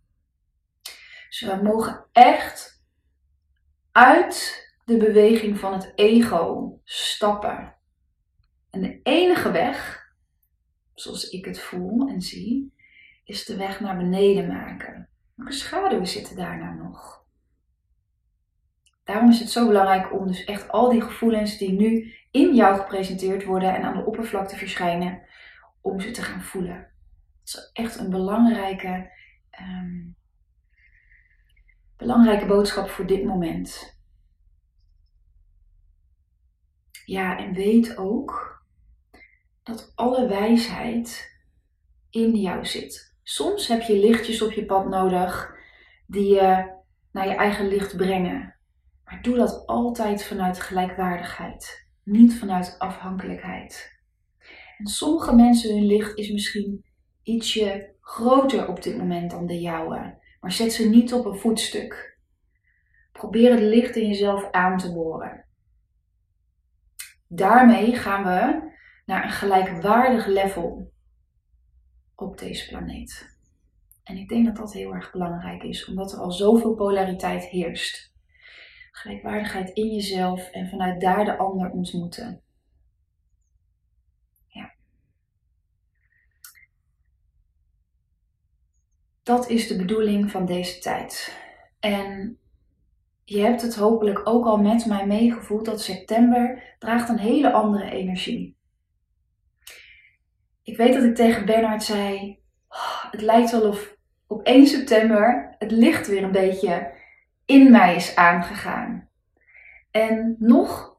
Dus 1.30 1.42
we 1.42 1.60
mogen 1.64 2.06
echt 2.12 2.84
uit 3.92 4.66
de 4.86 4.98
beweging 4.98 5.60
van 5.60 5.74
het 5.74 5.92
ego 5.96 6.80
stappen. 6.84 7.76
En 8.70 8.82
de 8.82 9.00
enige 9.04 9.52
weg, 9.52 10.08
zoals 10.94 11.30
ik 11.30 11.46
het 11.46 11.60
voel 11.60 12.08
en 12.08 12.22
zie, 12.22 12.74
is 13.32 13.46
de 13.46 13.58
weg 13.58 13.80
naar 13.80 13.98
beneden 13.98 14.48
maken. 14.48 15.10
Welke 15.36 15.54
schaduwen 15.54 16.08
zitten 16.08 16.36
daar 16.36 16.58
nou 16.58 16.76
nog? 16.76 17.26
Daarom 19.04 19.30
is 19.30 19.40
het 19.40 19.50
zo 19.50 19.68
belangrijk 19.68 20.14
om 20.14 20.28
dus 20.28 20.44
echt 20.44 20.70
al 20.70 20.90
die 20.90 21.02
gevoelens 21.02 21.58
die 21.58 21.72
nu 21.72 22.14
in 22.32 22.56
jou 22.56 22.80
gepresenteerd 22.80 23.44
worden 23.44 23.76
en 23.76 23.84
aan 23.84 23.98
de 23.98 24.06
oppervlakte 24.06 24.56
verschijnen, 24.56 25.22
om 25.82 26.00
ze 26.00 26.12
te 26.12 26.22
gaan 26.22 26.42
voelen. 26.42 26.76
Het 27.40 27.48
is 27.48 27.70
echt 27.74 28.00
een 28.00 28.10
belangrijke, 28.10 29.12
ehm, 29.50 30.02
belangrijke 31.98 32.46
boodschap 32.46 32.90
voor 32.90 33.08
dit 33.08 33.24
moment. 33.24 34.00
Ja, 37.06 37.38
en 37.38 37.54
weet 37.54 37.98
ook 37.98 38.64
dat 39.64 39.92
alle 39.96 40.28
wijsheid 40.28 41.36
in 42.10 42.36
jou 42.36 42.66
zit. 42.66 43.11
Soms 43.32 43.68
heb 43.68 43.82
je 43.82 44.00
lichtjes 44.00 44.42
op 44.42 44.52
je 44.52 44.66
pad 44.66 44.90
nodig 44.90 45.56
die 46.08 46.34
je 46.34 46.74
naar 47.12 47.28
je 47.28 47.36
eigen 47.36 47.68
licht 47.68 47.98
brengen. 47.98 48.56
Maar 49.04 49.22
doe 49.22 49.36
dat 49.36 49.68
altijd 49.68 50.24
vanuit 50.24 50.60
gelijkwaardigheid, 50.60 51.88
niet 52.04 52.40
vanuit 52.40 52.76
afhankelijkheid. 52.78 54.00
En 54.78 54.86
sommige 54.88 55.36
mensen 55.36 55.74
hun 55.74 55.86
licht 55.86 56.18
is 56.18 56.32
misschien 56.32 56.86
ietsje 57.24 57.96
groter 58.02 58.68
op 58.68 58.84
dit 58.84 58.98
moment 58.98 59.32
dan 59.32 59.46
de 59.46 59.60
jouwe, 59.60 60.20
maar 60.40 60.52
zet 60.52 60.74
ze 60.74 60.90
niet 60.90 61.14
op 61.14 61.26
een 61.26 61.40
voetstuk. 61.40 62.18
Probeer 63.12 63.52
het 63.52 63.62
licht 63.62 63.96
in 63.96 64.08
jezelf 64.08 64.52
aan 64.52 64.78
te 64.78 64.94
boren. 64.94 65.46
Daarmee 67.28 67.96
gaan 67.96 68.24
we 68.24 68.72
naar 69.06 69.24
een 69.24 69.32
gelijkwaardig 69.32 70.26
level 70.26 70.92
op 72.16 72.38
deze 72.38 72.68
planeet. 72.68 73.38
En 74.04 74.18
ik 74.18 74.30
denk 74.30 74.46
dat 74.46 74.56
dat 74.56 74.74
heel 74.74 74.94
erg 74.94 75.12
belangrijk 75.12 75.64
is, 75.64 75.86
omdat 75.86 76.12
er 76.12 76.20
al 76.20 76.32
zoveel 76.32 76.76
polariteit 76.76 77.46
heerst 77.46 78.12
gelijkwaardigheid 79.02 79.70
in 79.70 79.94
jezelf 79.94 80.50
en 80.50 80.70
vanuit 80.70 81.02
daar 81.02 81.26
de 81.26 81.38
ander 81.38 81.72
ontmoeten. 81.72 82.42
Ja. 84.48 84.74
Dat 89.24 89.50
is 89.50 89.68
de 89.68 89.76
bedoeling 89.76 90.32
van 90.32 90.46
deze 90.46 90.80
tijd. 90.80 91.38
En 91.80 92.38
je 93.24 93.40
hebt 93.40 93.62
het 93.62 93.76
hopelijk 93.76 94.28
ook 94.28 94.46
al 94.46 94.58
met 94.58 94.86
mij 94.86 95.08
meegevoeld 95.08 95.66
dat 95.66 95.82
september 95.82 96.76
draagt 96.80 97.10
een 97.10 97.20
hele 97.20 97.52
andere 97.52 97.92
energie. 97.92 98.56
Ik 100.64 100.78
weet 100.78 100.94
dat 100.94 101.04
ik 101.04 101.16
tegen 101.16 101.46
Bernard 101.46 101.84
zei: 101.84 102.40
oh, 102.68 103.12
het 103.12 103.22
lijkt 103.22 103.52
wel 103.52 103.68
of 103.68 103.96
op 104.28 104.44
1 104.44 104.68
september 104.68 105.56
het 105.60 105.72
licht 105.72 106.08
weer 106.08 106.24
een 106.24 106.32
beetje 106.32 106.94
in 107.46 107.72
mij 107.72 107.96
is 107.96 108.16
aangegaan. 108.16 109.10
En 109.92 110.36
nog 110.40 110.98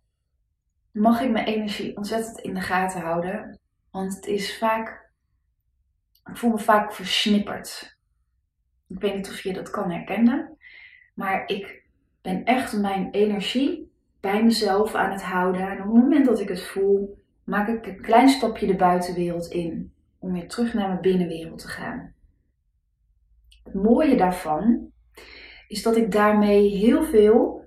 mag 0.91 1.21
ik 1.21 1.31
mijn 1.31 1.47
energie 1.47 1.97
ontzettend 1.97 2.39
in 2.39 2.55
de 2.55 2.61
gaten 2.61 3.01
houden. 3.01 3.59
Want 3.91 4.15
het 4.15 4.27
is 4.27 4.59
vaak. 4.59 5.11
Ik 6.25 6.37
voel 6.37 6.51
me 6.51 6.59
vaak 6.59 6.93
versnipperd. 6.93 7.99
Ik 8.89 9.01
weet 9.01 9.15
niet 9.15 9.29
of 9.29 9.41
je 9.41 9.53
dat 9.53 9.71
kan 9.71 9.91
herkennen. 9.91 10.57
Maar 11.15 11.47
ik 11.47 11.85
ben 12.23 12.45
echt 12.45 12.73
mijn 12.73 13.11
energie 13.11 13.93
bij 14.21 14.45
mezelf 14.45 14.95
aan 14.95 15.11
het 15.11 15.23
houden. 15.23 15.69
En 15.69 15.79
op 15.79 15.85
het 15.85 16.03
moment 16.03 16.27
dat 16.27 16.41
ik 16.41 16.49
het 16.49 16.67
voel, 16.67 17.22
maak 17.45 17.69
ik 17.69 17.87
een 17.87 18.01
klein 18.01 18.29
stapje 18.29 18.67
de 18.67 18.77
buitenwereld 18.77 19.47
in. 19.47 19.93
Om 20.19 20.33
weer 20.33 20.49
terug 20.49 20.75
naar 20.75 20.89
mijn 20.89 21.01
binnenwereld 21.01 21.59
te 21.59 21.69
gaan. 21.69 22.15
Het 23.63 23.75
mooie 23.75 24.17
daarvan 24.17 24.91
is 25.69 25.83
dat 25.83 25.97
ik 25.97 26.13
daarmee 26.13 26.69
heel 26.69 27.05
veel 27.05 27.65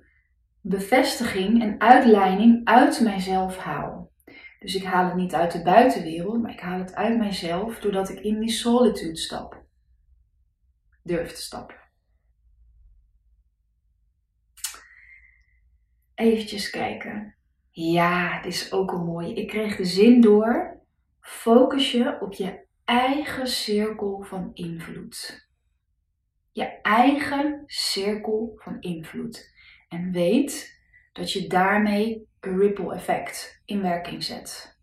bevestiging 0.60 1.62
en 1.62 1.80
uitleiding 1.80 2.60
uit 2.64 3.00
mijzelf 3.00 3.56
haal. 3.56 4.10
Dus 4.58 4.74
ik 4.74 4.84
haal 4.84 5.04
het 5.04 5.14
niet 5.14 5.34
uit 5.34 5.52
de 5.52 5.62
buitenwereld, 5.62 6.42
maar 6.42 6.52
ik 6.52 6.60
haal 6.60 6.78
het 6.78 6.94
uit 6.94 7.18
mijzelf 7.18 7.78
doordat 7.78 8.08
ik 8.08 8.20
in 8.20 8.40
die 8.40 8.50
solitude 8.50 9.16
stap. 9.16 9.64
Durf 11.02 11.32
te 11.32 11.42
stappen. 11.42 11.76
Eventjes 16.14 16.70
kijken. 16.70 17.35
Ja, 17.76 18.42
dit 18.42 18.52
is 18.52 18.72
ook 18.72 18.92
een 18.92 19.04
mooie. 19.04 19.34
Ik 19.34 19.48
kreeg 19.48 19.76
de 19.76 19.84
zin 19.84 20.20
door. 20.20 20.80
Focus 21.20 21.92
je 21.92 22.20
op 22.20 22.32
je 22.32 22.64
eigen 22.84 23.46
cirkel 23.46 24.22
van 24.22 24.50
invloed 24.54 25.46
je 26.56 26.80
eigen 26.82 27.62
cirkel 27.66 28.52
van 28.56 28.80
invloed. 28.80 29.54
En 29.88 30.12
weet 30.12 30.80
dat 31.12 31.32
je 31.32 31.48
daarmee 31.48 32.28
een 32.40 32.58
ripple 32.58 32.94
effect 32.94 33.62
in 33.64 33.82
werking 33.82 34.24
zet. 34.24 34.78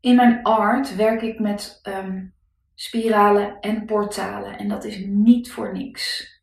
In 0.00 0.16
mijn 0.16 0.42
art 0.42 0.96
werk 0.96 1.22
ik 1.22 1.38
met 1.38 1.80
um, 1.82 2.34
spiralen 2.74 3.60
en 3.60 3.84
portalen 3.84 4.58
en 4.58 4.68
dat 4.68 4.84
is 4.84 5.04
niet 5.06 5.52
voor 5.52 5.72
niks. 5.72 6.39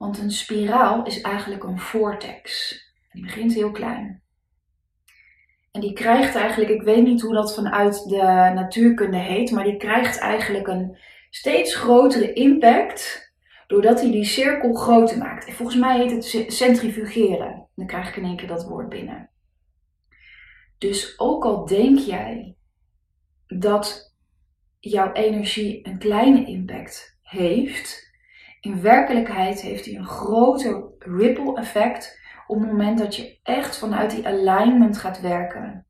Want 0.00 0.18
een 0.18 0.30
spiraal 0.30 1.04
is 1.04 1.20
eigenlijk 1.20 1.64
een 1.64 1.78
vortex. 1.78 2.74
Die 3.12 3.22
begint 3.22 3.54
heel 3.54 3.70
klein. 3.70 4.22
En 5.70 5.80
die 5.80 5.92
krijgt 5.92 6.34
eigenlijk, 6.34 6.70
ik 6.70 6.82
weet 6.82 7.04
niet 7.04 7.20
hoe 7.20 7.34
dat 7.34 7.54
vanuit 7.54 8.08
de 8.08 8.50
natuurkunde 8.54 9.16
heet, 9.16 9.50
maar 9.50 9.64
die 9.64 9.76
krijgt 9.76 10.18
eigenlijk 10.18 10.66
een 10.66 10.98
steeds 11.30 11.74
grotere 11.74 12.32
impact 12.32 13.32
doordat 13.66 14.00
hij 14.00 14.10
die 14.10 14.24
cirkel 14.24 14.74
groter 14.74 15.18
maakt. 15.18 15.46
En 15.46 15.52
volgens 15.52 15.78
mij 15.78 15.98
heet 15.98 16.10
het 16.10 16.52
centrifugeren. 16.52 17.68
Dan 17.74 17.86
krijg 17.86 18.08
ik 18.08 18.16
in 18.16 18.24
één 18.24 18.36
keer 18.36 18.48
dat 18.48 18.68
woord 18.68 18.88
binnen. 18.88 19.30
Dus 20.78 21.18
ook 21.18 21.44
al 21.44 21.66
denk 21.66 21.98
jij 21.98 22.56
dat 23.46 24.14
jouw 24.78 25.12
energie 25.12 25.86
een 25.86 25.98
kleine 25.98 26.46
impact 26.46 27.18
heeft, 27.22 28.09
in 28.60 28.80
werkelijkheid 28.80 29.60
heeft 29.60 29.84
hij 29.84 29.94
een 29.94 30.06
groter 30.06 30.92
ripple 30.98 31.56
effect 31.56 32.20
op 32.46 32.60
het 32.60 32.70
moment 32.70 32.98
dat 32.98 33.16
je 33.16 33.38
echt 33.42 33.78
vanuit 33.78 34.10
die 34.10 34.26
alignment 34.26 34.98
gaat 34.98 35.20
werken. 35.20 35.86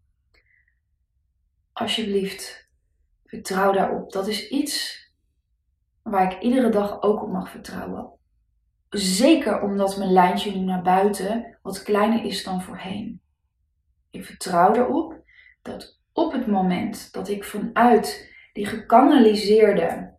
Alsjeblieft, 1.72 2.68
vertrouw 3.24 3.72
daarop. 3.72 4.12
Dat 4.12 4.28
is 4.28 4.48
iets 4.48 5.04
waar 6.02 6.32
ik 6.32 6.42
iedere 6.42 6.68
dag 6.68 7.02
ook 7.02 7.22
op 7.22 7.32
mag 7.32 7.50
vertrouwen. 7.50 8.10
Zeker 8.90 9.62
omdat 9.62 9.96
mijn 9.96 10.12
lijntje 10.12 10.56
nu 10.56 10.64
naar 10.64 10.82
buiten 10.82 11.58
wat 11.62 11.82
kleiner 11.82 12.24
is 12.24 12.44
dan 12.44 12.62
voorheen. 12.62 13.20
Ik 14.10 14.24
vertrouw 14.24 14.74
erop 14.74 15.22
dat 15.62 16.00
op 16.12 16.32
het 16.32 16.46
moment 16.46 17.12
dat 17.12 17.28
ik 17.28 17.44
vanuit 17.44 18.34
die 18.52 18.66
gekanaliseerde 18.66 20.18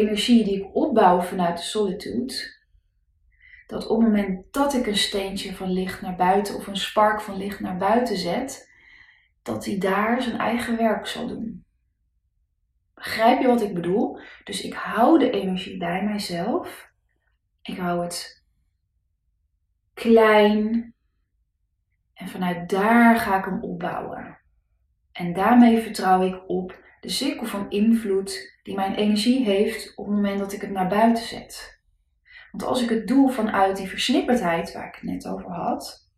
energie 0.00 0.44
die 0.44 0.56
ik 0.56 0.74
opbouw 0.74 1.20
vanuit 1.20 1.56
de 1.56 1.62
solitude, 1.62 2.34
dat 3.66 3.86
op 3.86 3.98
het 3.98 4.08
moment 4.08 4.52
dat 4.52 4.74
ik 4.74 4.86
een 4.86 4.96
steentje 4.96 5.54
van 5.54 5.70
licht 5.70 6.00
naar 6.00 6.16
buiten 6.16 6.54
of 6.54 6.66
een 6.66 6.76
spark 6.76 7.20
van 7.20 7.36
licht 7.36 7.60
naar 7.60 7.76
buiten 7.76 8.16
zet, 8.16 8.70
dat 9.42 9.64
hij 9.64 9.78
daar 9.78 10.22
zijn 10.22 10.38
eigen 10.38 10.76
werk 10.76 11.06
zal 11.06 11.26
doen. 11.26 11.64
Begrijp 12.94 13.40
je 13.40 13.46
wat 13.46 13.62
ik 13.62 13.74
bedoel? 13.74 14.18
Dus 14.44 14.62
ik 14.62 14.74
hou 14.74 15.18
de 15.18 15.30
energie 15.30 15.76
bij 15.76 16.04
mijzelf. 16.04 16.90
Ik 17.62 17.76
hou 17.76 18.02
het 18.02 18.44
klein. 19.94 20.94
En 22.14 22.28
vanuit 22.28 22.68
daar 22.70 23.16
ga 23.16 23.38
ik 23.38 23.44
hem 23.44 23.62
opbouwen. 23.62 24.38
En 25.12 25.32
daarmee 25.32 25.82
vertrouw 25.82 26.22
ik 26.22 26.48
op 26.48 26.83
de 27.04 27.10
cirkel 27.10 27.46
van 27.46 27.70
invloed 27.70 28.58
die 28.62 28.74
mijn 28.74 28.94
energie 28.94 29.44
heeft 29.44 29.96
op 29.96 30.06
het 30.06 30.14
moment 30.14 30.38
dat 30.38 30.52
ik 30.52 30.60
het 30.60 30.70
naar 30.70 30.88
buiten 30.88 31.24
zet. 31.24 31.80
Want 32.50 32.64
als 32.64 32.82
ik 32.82 32.88
het 32.88 33.06
doe 33.06 33.32
vanuit 33.32 33.76
die 33.76 33.88
versnipperdheid 33.88 34.72
waar 34.72 34.86
ik 34.86 34.94
het 34.94 35.02
net 35.02 35.26
over 35.26 35.50
had, 35.50 36.10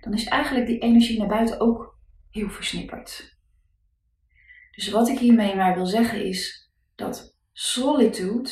dan 0.00 0.12
is 0.12 0.24
eigenlijk 0.24 0.66
die 0.66 0.78
energie 0.78 1.18
naar 1.18 1.28
buiten 1.28 1.60
ook 1.60 1.98
heel 2.30 2.48
versnipperd. 2.48 3.36
Dus 4.70 4.90
wat 4.90 5.08
ik 5.08 5.18
hiermee 5.18 5.54
maar 5.56 5.74
wil 5.74 5.86
zeggen 5.86 6.24
is 6.24 6.70
dat 6.94 7.36
solitude 7.52 8.50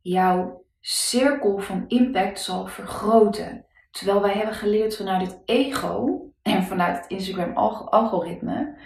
jouw 0.00 0.64
cirkel 0.80 1.58
van 1.58 1.84
impact 1.88 2.40
zal 2.40 2.66
vergroten. 2.66 3.66
Terwijl 3.90 4.20
wij 4.20 4.34
hebben 4.34 4.54
geleerd 4.54 4.96
vanuit 4.96 5.26
het 5.26 5.42
ego 5.44 6.22
en 6.42 6.62
vanuit 6.62 6.96
het 6.96 7.10
Instagram 7.10 7.56
algoritme 7.86 8.78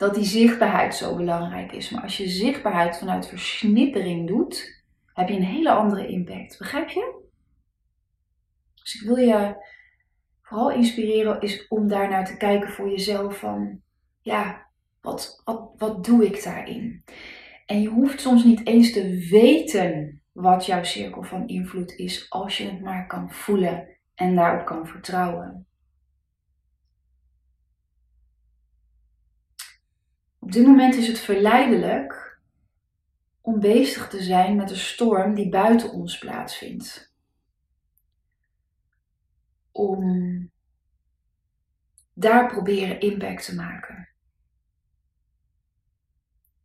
dat 0.00 0.14
die 0.14 0.24
zichtbaarheid 0.24 0.94
zo 0.94 1.16
belangrijk 1.16 1.72
is. 1.72 1.90
Maar 1.90 2.02
als 2.02 2.16
je 2.16 2.28
zichtbaarheid 2.28 2.98
vanuit 2.98 3.28
versnippering 3.28 4.28
doet, 4.28 4.82
heb 5.14 5.28
je 5.28 5.34
een 5.34 5.42
hele 5.42 5.70
andere 5.70 6.06
impact. 6.06 6.58
Begrijp 6.58 6.88
je? 6.88 7.22
Dus 8.74 8.94
ik 8.94 9.06
wil 9.06 9.16
je 9.16 9.54
vooral 10.42 10.70
inspireren 10.70 11.40
is 11.40 11.68
om 11.68 11.88
daar 11.88 12.08
naar 12.08 12.24
te 12.24 12.36
kijken 12.36 12.70
voor 12.70 12.90
jezelf 12.90 13.38
van, 13.38 13.80
ja, 14.20 14.66
wat, 15.00 15.40
wat, 15.44 15.70
wat 15.76 16.04
doe 16.04 16.26
ik 16.26 16.44
daarin? 16.44 17.04
En 17.66 17.82
je 17.82 17.88
hoeft 17.88 18.20
soms 18.20 18.44
niet 18.44 18.66
eens 18.66 18.92
te 18.92 19.26
weten 19.30 20.20
wat 20.32 20.66
jouw 20.66 20.82
cirkel 20.82 21.22
van 21.22 21.48
invloed 21.48 21.92
is, 21.92 22.30
als 22.30 22.58
je 22.58 22.64
het 22.64 22.80
maar 22.80 23.06
kan 23.06 23.30
voelen 23.30 23.88
en 24.14 24.34
daarop 24.34 24.66
kan 24.66 24.86
vertrouwen. 24.86 25.66
Op 30.50 30.56
dit 30.56 30.66
moment 30.66 30.94
is 30.94 31.06
het 31.06 31.18
verleidelijk 31.18 32.40
om 33.40 33.60
bezig 33.60 34.08
te 34.08 34.22
zijn 34.22 34.56
met 34.56 34.68
de 34.68 34.76
storm 34.76 35.34
die 35.34 35.48
buiten 35.48 35.92
ons 35.92 36.18
plaatsvindt. 36.18 37.14
Om 39.72 40.50
daar 42.12 42.46
proberen 42.46 43.00
impact 43.00 43.44
te 43.44 43.54
maken. 43.54 44.08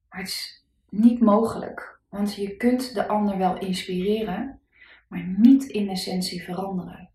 Maar 0.10 0.20
het 0.20 0.28
is 0.28 0.66
niet 0.90 1.20
mogelijk, 1.20 2.00
want 2.10 2.36
je 2.36 2.58
kunt 2.58 2.94
de 2.94 3.08
ander 3.08 3.38
wel 3.38 3.58
inspireren, 3.58 4.62
maar 5.08 5.34
niet 5.38 5.64
in 5.64 5.90
essentie 5.90 6.44
veranderen. 6.44 7.10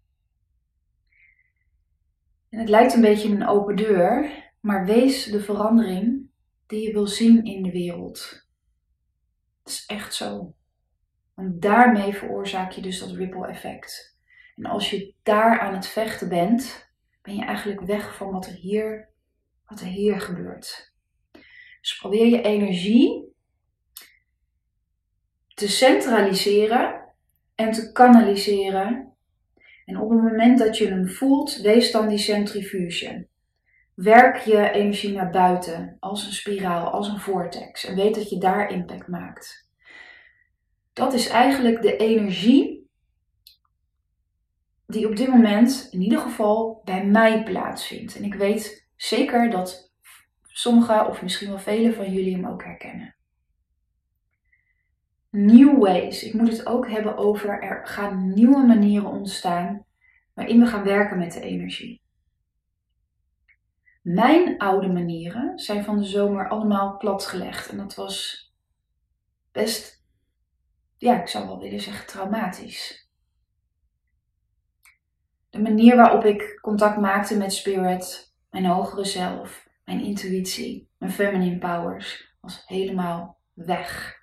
En 2.48 2.58
het 2.58 2.68
lijkt 2.68 2.94
een 2.94 3.00
beetje 3.00 3.28
een 3.28 3.46
open 3.46 3.76
deur, 3.76 4.30
maar 4.60 4.84
wees 4.84 5.24
de 5.24 5.40
verandering 5.40 6.19
die 6.70 6.86
je 6.86 6.92
wil 6.92 7.06
zien 7.06 7.44
in 7.44 7.62
de 7.62 7.70
wereld. 7.70 8.46
Dat 9.62 9.72
is 9.72 9.86
echt 9.86 10.14
zo. 10.14 10.54
Want 11.34 11.62
daarmee 11.62 12.12
veroorzaak 12.12 12.72
je 12.72 12.80
dus 12.80 12.98
dat 12.98 13.10
ripple 13.10 13.46
effect. 13.46 14.18
En 14.56 14.64
als 14.64 14.90
je 14.90 15.14
daar 15.22 15.60
aan 15.60 15.74
het 15.74 15.86
vechten 15.86 16.28
bent, 16.28 16.90
ben 17.22 17.36
je 17.36 17.44
eigenlijk 17.44 17.80
weg 17.80 18.16
van 18.16 18.30
wat 18.30 18.46
er 18.46 18.52
hier, 18.52 19.08
wat 19.66 19.80
er 19.80 19.86
hier 19.86 20.20
gebeurt. 20.20 20.94
Dus 21.80 21.96
probeer 21.98 22.26
je 22.26 22.42
energie 22.42 23.34
te 25.54 25.68
centraliseren 25.68 27.04
en 27.54 27.72
te 27.72 27.92
kanaliseren. 27.92 29.14
En 29.84 29.98
op 29.98 30.10
het 30.10 30.22
moment 30.22 30.58
dat 30.58 30.78
je 30.78 30.88
hem 30.88 31.08
voelt, 31.08 31.56
wees 31.56 31.90
dan 31.92 32.08
die 32.08 32.18
centrifuge. 32.18 33.28
Werk 34.02 34.36
je 34.36 34.70
energie 34.70 35.12
naar 35.12 35.30
buiten 35.30 35.96
als 35.98 36.26
een 36.26 36.32
spiraal, 36.32 36.88
als 36.88 37.08
een 37.08 37.20
vortex. 37.20 37.84
En 37.84 37.94
weet 37.94 38.14
dat 38.14 38.30
je 38.30 38.38
daar 38.38 38.70
impact 38.70 39.08
maakt. 39.08 39.68
Dat 40.92 41.12
is 41.12 41.28
eigenlijk 41.28 41.82
de 41.82 41.96
energie 41.96 42.88
die 44.86 45.08
op 45.08 45.16
dit 45.16 45.28
moment 45.28 45.88
in 45.90 46.00
ieder 46.00 46.18
geval 46.18 46.82
bij 46.84 47.06
mij 47.06 47.42
plaatsvindt. 47.42 48.16
En 48.16 48.24
ik 48.24 48.34
weet 48.34 48.88
zeker 48.96 49.50
dat 49.50 49.92
sommigen 50.42 51.06
of 51.06 51.22
misschien 51.22 51.48
wel 51.48 51.58
velen 51.58 51.94
van 51.94 52.12
jullie 52.12 52.34
hem 52.34 52.46
ook 52.46 52.64
herkennen. 52.64 53.14
New 55.30 55.78
ways. 55.78 56.22
Ik 56.22 56.34
moet 56.34 56.50
het 56.50 56.66
ook 56.66 56.88
hebben 56.88 57.16
over 57.16 57.62
er 57.62 57.86
gaan 57.86 58.34
nieuwe 58.34 58.66
manieren 58.66 59.10
ontstaan 59.10 59.84
waarin 60.34 60.60
we 60.60 60.66
gaan 60.66 60.84
werken 60.84 61.18
met 61.18 61.32
de 61.32 61.40
energie. 61.40 61.99
Mijn 64.14 64.58
oude 64.58 64.88
manieren 64.88 65.58
zijn 65.58 65.84
van 65.84 65.98
de 65.98 66.04
zomer 66.04 66.48
allemaal 66.48 66.96
platgelegd. 66.96 67.68
En 67.68 67.76
dat 67.76 67.94
was 67.94 68.48
best, 69.52 70.04
ja, 70.96 71.20
ik 71.20 71.28
zou 71.28 71.46
wel 71.46 71.58
willen 71.58 71.80
zeggen, 71.80 72.06
traumatisch. 72.06 73.08
De 75.50 75.60
manier 75.60 75.96
waarop 75.96 76.24
ik 76.24 76.58
contact 76.60 77.00
maakte 77.00 77.36
met 77.36 77.52
spirit, 77.52 78.34
mijn 78.50 78.64
hogere 78.64 79.04
zelf, 79.04 79.68
mijn 79.84 80.04
intuïtie, 80.04 80.88
mijn 80.98 81.12
feminine 81.12 81.58
powers, 81.58 82.34
was 82.40 82.62
helemaal 82.66 83.40
weg. 83.52 84.18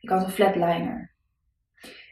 Ik 0.00 0.08
had 0.08 0.24
een 0.24 0.30
flatliner. 0.30 1.14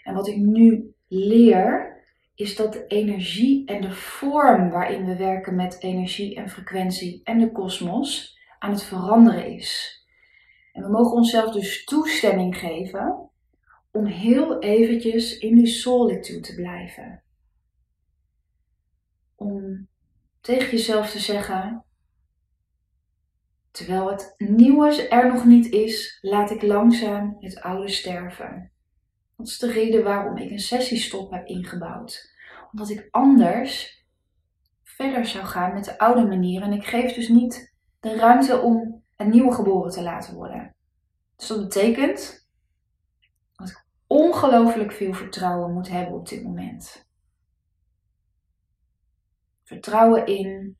En 0.02 0.14
wat 0.14 0.28
ik 0.28 0.36
nu 0.36 0.94
leer, 1.06 1.97
is 2.38 2.56
dat 2.56 2.72
de 2.72 2.86
energie 2.86 3.66
en 3.66 3.80
de 3.80 3.92
vorm 3.92 4.70
waarin 4.70 5.04
we 5.04 5.16
werken 5.16 5.54
met 5.54 5.82
energie 5.82 6.36
en 6.36 6.48
frequentie 6.48 7.20
en 7.24 7.38
de 7.38 7.52
kosmos 7.52 8.38
aan 8.58 8.70
het 8.70 8.82
veranderen 8.82 9.46
is. 9.46 10.02
En 10.72 10.82
we 10.82 10.88
mogen 10.88 11.16
onszelf 11.16 11.52
dus 11.52 11.84
toestemming 11.84 12.58
geven 12.58 13.30
om 13.90 14.06
heel 14.06 14.58
eventjes 14.58 15.38
in 15.38 15.56
die 15.56 15.66
solitude 15.66 16.40
te 16.40 16.54
blijven. 16.54 17.22
Om 19.34 19.88
tegen 20.40 20.70
jezelf 20.70 21.10
te 21.10 21.18
zeggen, 21.18 21.84
terwijl 23.70 24.10
het 24.10 24.34
nieuwe 24.36 25.08
er 25.08 25.32
nog 25.32 25.44
niet 25.44 25.70
is, 25.72 26.18
laat 26.20 26.50
ik 26.50 26.62
langzaam 26.62 27.36
het 27.40 27.60
oude 27.60 27.88
sterven. 27.88 28.72
Dat 29.38 29.46
is 29.46 29.58
de 29.58 29.72
reden 29.72 30.04
waarom 30.04 30.36
ik 30.36 30.50
een 30.50 30.58
sessiestop 30.58 31.30
heb 31.30 31.46
ingebouwd. 31.46 32.34
Omdat 32.72 32.88
ik 32.90 33.08
anders 33.10 34.04
verder 34.82 35.26
zou 35.26 35.44
gaan 35.44 35.74
met 35.74 35.84
de 35.84 35.98
oude 35.98 36.26
manier. 36.26 36.62
En 36.62 36.72
ik 36.72 36.84
geef 36.84 37.12
dus 37.12 37.28
niet 37.28 37.74
de 38.00 38.16
ruimte 38.16 38.60
om 38.60 39.04
het 39.16 39.28
nieuwe 39.28 39.52
geboren 39.52 39.90
te 39.90 40.02
laten 40.02 40.34
worden. 40.34 40.74
Dus 41.36 41.46
dat 41.46 41.60
betekent 41.60 42.48
dat 43.56 43.68
ik 43.68 43.84
ongelooflijk 44.06 44.92
veel 44.92 45.14
vertrouwen 45.14 45.72
moet 45.72 45.88
hebben 45.88 46.14
op 46.14 46.28
dit 46.28 46.42
moment. 46.42 47.06
Vertrouwen 49.64 50.26
in 50.26 50.76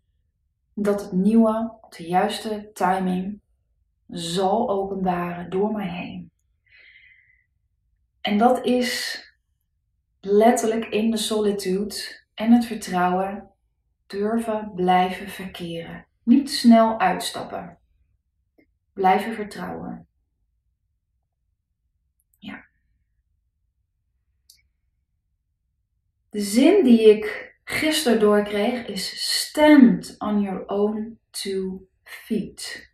dat 0.75 1.01
het 1.01 1.13
nieuwe 1.13 1.79
op 1.81 1.93
de 1.93 2.09
juiste 2.09 2.71
timing 2.73 3.41
zal 4.09 4.71
openbaren 4.71 5.51
door 5.51 5.73
mij 5.73 5.89
heen. 5.89 6.31
En 8.29 8.39
dat 8.39 8.65
is 8.65 9.23
letterlijk 10.21 10.85
in 10.85 11.11
de 11.11 11.17
solitude 11.17 11.95
en 12.35 12.53
het 12.53 12.65
vertrouwen 12.65 13.51
durven 14.07 14.73
blijven 14.75 15.29
verkeren. 15.29 16.07
Niet 16.23 16.51
snel 16.51 17.01
uitstappen. 17.01 17.79
Blijven 18.93 19.35
vertrouwen. 19.35 20.07
Ja. 22.39 22.65
De 26.31 26.41
zin 26.41 26.85
die 26.85 27.01
ik 27.17 27.57
gisteren 27.65 28.21
doorkreeg 28.21 28.87
is 28.87 29.37
stand 29.39 30.15
on 30.19 30.41
your 30.41 30.67
own 30.67 31.19
two 31.31 31.89
feet. 32.03 32.93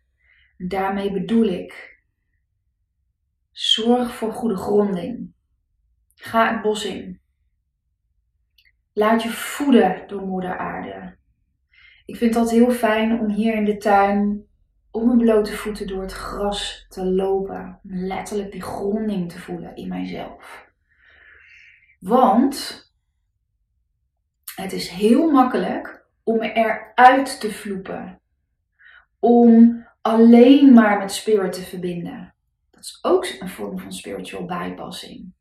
Daarmee 0.57 1.11
bedoel 1.11 1.45
ik 1.45 1.94
zorg 3.55 4.15
voor 4.15 4.33
goede 4.33 4.57
gronding. 4.57 5.33
Ga 6.15 6.53
het 6.53 6.61
bos 6.61 6.85
in. 6.85 7.19
Laat 8.93 9.23
je 9.23 9.29
voeden 9.29 10.03
door 10.07 10.21
moeder 10.21 10.57
aarde. 10.57 11.17
Ik 12.05 12.15
vind 12.15 12.33
dat 12.33 12.51
heel 12.51 12.71
fijn 12.71 13.19
om 13.19 13.29
hier 13.29 13.55
in 13.55 13.65
de 13.65 13.77
tuin 13.77 14.45
op 14.91 15.05
mijn 15.05 15.17
blote 15.17 15.53
voeten 15.53 15.87
door 15.87 16.01
het 16.01 16.11
gras 16.11 16.85
te 16.89 17.05
lopen. 17.05 17.79
Letterlijk 17.83 18.51
die 18.51 18.61
gronding 18.61 19.31
te 19.31 19.39
voelen 19.39 19.75
in 19.75 19.87
mijzelf. 19.87 20.69
Want 21.99 22.83
het 24.55 24.73
is 24.73 24.89
heel 24.89 25.31
makkelijk 25.31 26.05
om 26.23 26.41
eruit 26.41 27.39
te 27.39 27.51
vloepen. 27.51 28.21
Om 29.19 29.85
alleen 30.01 30.73
maar 30.73 30.97
met 30.97 31.11
spirit 31.11 31.53
te 31.53 31.61
verbinden. 31.61 32.34
Is 32.85 32.99
ook 33.01 33.27
een 33.39 33.49
vorm 33.49 33.79
van 33.79 33.91
spiritual 33.91 34.45
bypassing. 34.45 35.33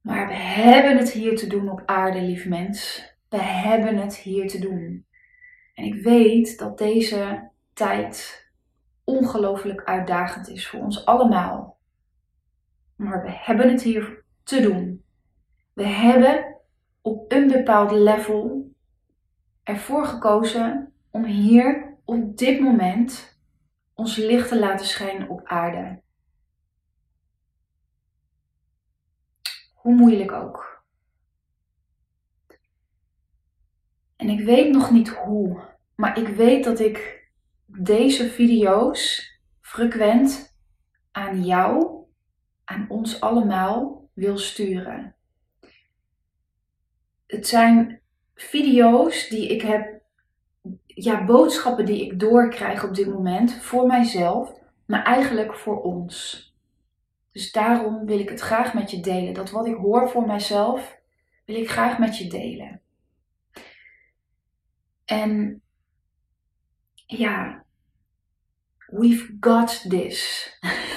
Maar 0.00 0.26
we 0.26 0.34
hebben 0.34 0.96
het 0.96 1.10
hier 1.10 1.36
te 1.36 1.46
doen 1.46 1.70
op 1.70 1.82
aarde, 1.86 2.20
lief 2.20 2.46
mens. 2.46 3.04
We 3.28 3.42
hebben 3.42 3.96
het 3.96 4.16
hier 4.16 4.48
te 4.48 4.58
doen. 4.58 5.06
En 5.74 5.84
ik 5.84 6.02
weet 6.02 6.58
dat 6.58 6.78
deze 6.78 7.50
tijd 7.72 8.44
ongelooflijk 9.04 9.84
uitdagend 9.84 10.48
is 10.48 10.68
voor 10.68 10.80
ons 10.80 11.04
allemaal. 11.04 11.78
Maar 12.96 13.22
we 13.22 13.30
hebben 13.30 13.70
het 13.70 13.82
hier 13.82 14.24
te 14.42 14.60
doen. 14.60 15.04
We 15.72 15.86
hebben 15.86 16.56
op 17.00 17.32
een 17.32 17.48
bepaald 17.48 17.90
level 17.90 18.72
ervoor 19.62 20.06
gekozen 20.06 20.92
om 21.10 21.24
hier 21.24 21.96
op 22.04 22.36
dit 22.36 22.60
moment 22.60 23.39
ons 24.00 24.16
licht 24.16 24.48
te 24.48 24.58
laten 24.58 24.86
schijnen 24.86 25.28
op 25.28 25.46
aarde. 25.46 26.02
Hoe 29.74 29.94
moeilijk 29.94 30.32
ook. 30.32 30.84
En 34.16 34.28
ik 34.28 34.40
weet 34.40 34.72
nog 34.72 34.90
niet 34.90 35.08
hoe, 35.08 35.76
maar 35.94 36.18
ik 36.18 36.28
weet 36.28 36.64
dat 36.64 36.78
ik 36.80 37.28
deze 37.66 38.30
video's 38.30 39.32
frequent 39.60 40.58
aan 41.10 41.44
jou, 41.44 42.04
aan 42.64 42.86
ons 42.88 43.20
allemaal 43.20 44.10
wil 44.14 44.38
sturen. 44.38 45.16
Het 47.26 47.46
zijn 47.46 48.02
video's 48.34 49.28
die 49.28 49.48
ik 49.48 49.62
heb, 49.62 49.99
ja, 50.94 51.24
boodschappen 51.24 51.84
die 51.86 52.04
ik 52.04 52.20
doorkrijg 52.20 52.84
op 52.84 52.94
dit 52.94 53.06
moment 53.06 53.54
voor 53.54 53.86
mijzelf, 53.86 54.52
maar 54.86 55.04
eigenlijk 55.04 55.54
voor 55.54 55.82
ons. 55.82 56.48
Dus 57.32 57.52
daarom 57.52 58.06
wil 58.06 58.18
ik 58.18 58.28
het 58.28 58.40
graag 58.40 58.74
met 58.74 58.90
je 58.90 59.00
delen. 59.00 59.34
Dat 59.34 59.50
wat 59.50 59.66
ik 59.66 59.76
hoor 59.76 60.10
voor 60.10 60.26
mijzelf, 60.26 60.98
wil 61.44 61.56
ik 61.56 61.70
graag 61.70 61.98
met 61.98 62.18
je 62.18 62.28
delen. 62.28 62.80
En 65.04 65.62
ja, 67.06 67.64
we've 68.86 69.36
got 69.40 69.84
this. 69.88 70.48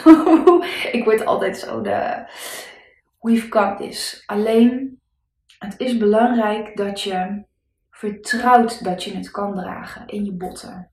ik 0.98 1.02
word 1.04 1.26
altijd 1.26 1.58
zo 1.58 1.82
de. 1.82 2.28
We've 3.20 3.52
got 3.52 3.78
this. 3.78 4.24
Alleen, 4.26 5.00
het 5.60 5.80
is 5.80 5.98
belangrijk 5.98 6.78
dat 6.78 7.02
je 7.02 7.44
vertrouwt 7.94 8.84
dat 8.84 9.04
je 9.04 9.16
het 9.16 9.32
kan 9.32 9.56
dragen 9.56 10.08
in 10.08 10.26
je 10.26 10.34
botten. 10.34 10.92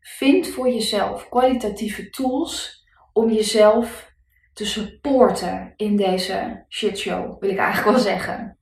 Vind 0.00 0.46
voor 0.48 0.68
jezelf 0.68 1.28
kwalitatieve 1.28 2.10
tools 2.10 2.84
om 3.12 3.30
jezelf 3.30 4.12
te 4.52 4.66
supporten 4.66 5.72
in 5.76 5.96
deze 5.96 6.64
shitshow, 6.68 7.40
wil 7.40 7.50
ik 7.50 7.58
eigenlijk 7.58 7.96
wel 7.96 8.04
zeggen. 8.04 8.58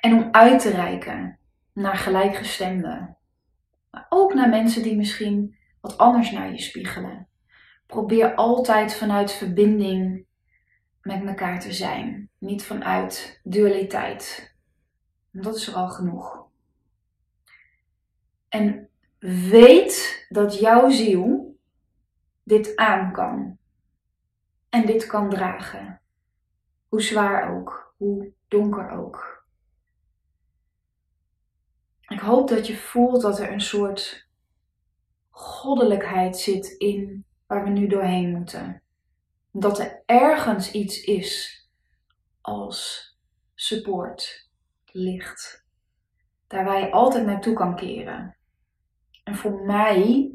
En 0.00 0.12
om 0.12 0.28
uit 0.32 0.60
te 0.60 0.70
reiken 0.70 1.38
naar 1.72 1.96
gelijkgestemden. 1.96 3.16
Maar 3.90 4.06
ook 4.08 4.34
naar 4.34 4.48
mensen 4.48 4.82
die 4.82 4.96
misschien 4.96 5.56
wat 5.80 5.98
anders 5.98 6.30
naar 6.30 6.50
je 6.50 6.60
spiegelen. 6.60 7.28
Probeer 7.86 8.34
altijd 8.34 8.94
vanuit 8.94 9.32
verbinding 9.32 10.26
met 11.00 11.26
elkaar 11.26 11.60
te 11.60 11.72
zijn. 11.72 12.30
Niet 12.38 12.62
vanuit 12.62 13.40
dualiteit. 13.42 14.55
Dat 15.42 15.56
is 15.56 15.66
er 15.66 15.74
al 15.74 15.88
genoeg. 15.88 16.46
En 18.48 18.88
weet 19.18 20.26
dat 20.28 20.58
jouw 20.58 20.90
ziel 20.90 21.56
dit 22.42 22.76
aan 22.76 23.12
kan. 23.12 23.58
En 24.68 24.86
dit 24.86 25.06
kan 25.06 25.30
dragen. 25.30 26.00
Hoe 26.88 27.02
zwaar 27.02 27.56
ook, 27.56 27.94
hoe 27.96 28.32
donker 28.48 28.90
ook. 28.90 29.44
Ik 32.08 32.20
hoop 32.20 32.48
dat 32.48 32.66
je 32.66 32.76
voelt 32.76 33.22
dat 33.22 33.38
er 33.38 33.52
een 33.52 33.60
soort 33.60 34.28
goddelijkheid 35.30 36.38
zit 36.38 36.66
in 36.66 37.24
waar 37.46 37.64
we 37.64 37.70
nu 37.70 37.86
doorheen 37.86 38.30
moeten. 38.30 38.82
Dat 39.50 39.78
er 39.78 40.02
ergens 40.06 40.70
iets 40.70 41.00
is 41.00 41.60
als 42.40 43.10
support, 43.54 44.45
licht. 44.96 45.64
Daar 46.46 46.64
waar 46.64 46.80
je 46.80 46.90
altijd 46.90 47.26
naartoe 47.26 47.54
kan 47.54 47.76
keren. 47.76 48.36
En 49.24 49.34
voor 49.34 49.64
mij 49.64 50.30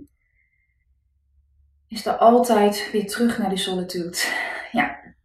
is 1.88 2.06
er 2.06 2.18
altijd 2.18 2.90
weer 2.92 3.08
terug 3.08 3.38
naar 3.38 3.50
die 3.50 3.58
solitude. 3.58 4.18
Ja. 4.72 5.16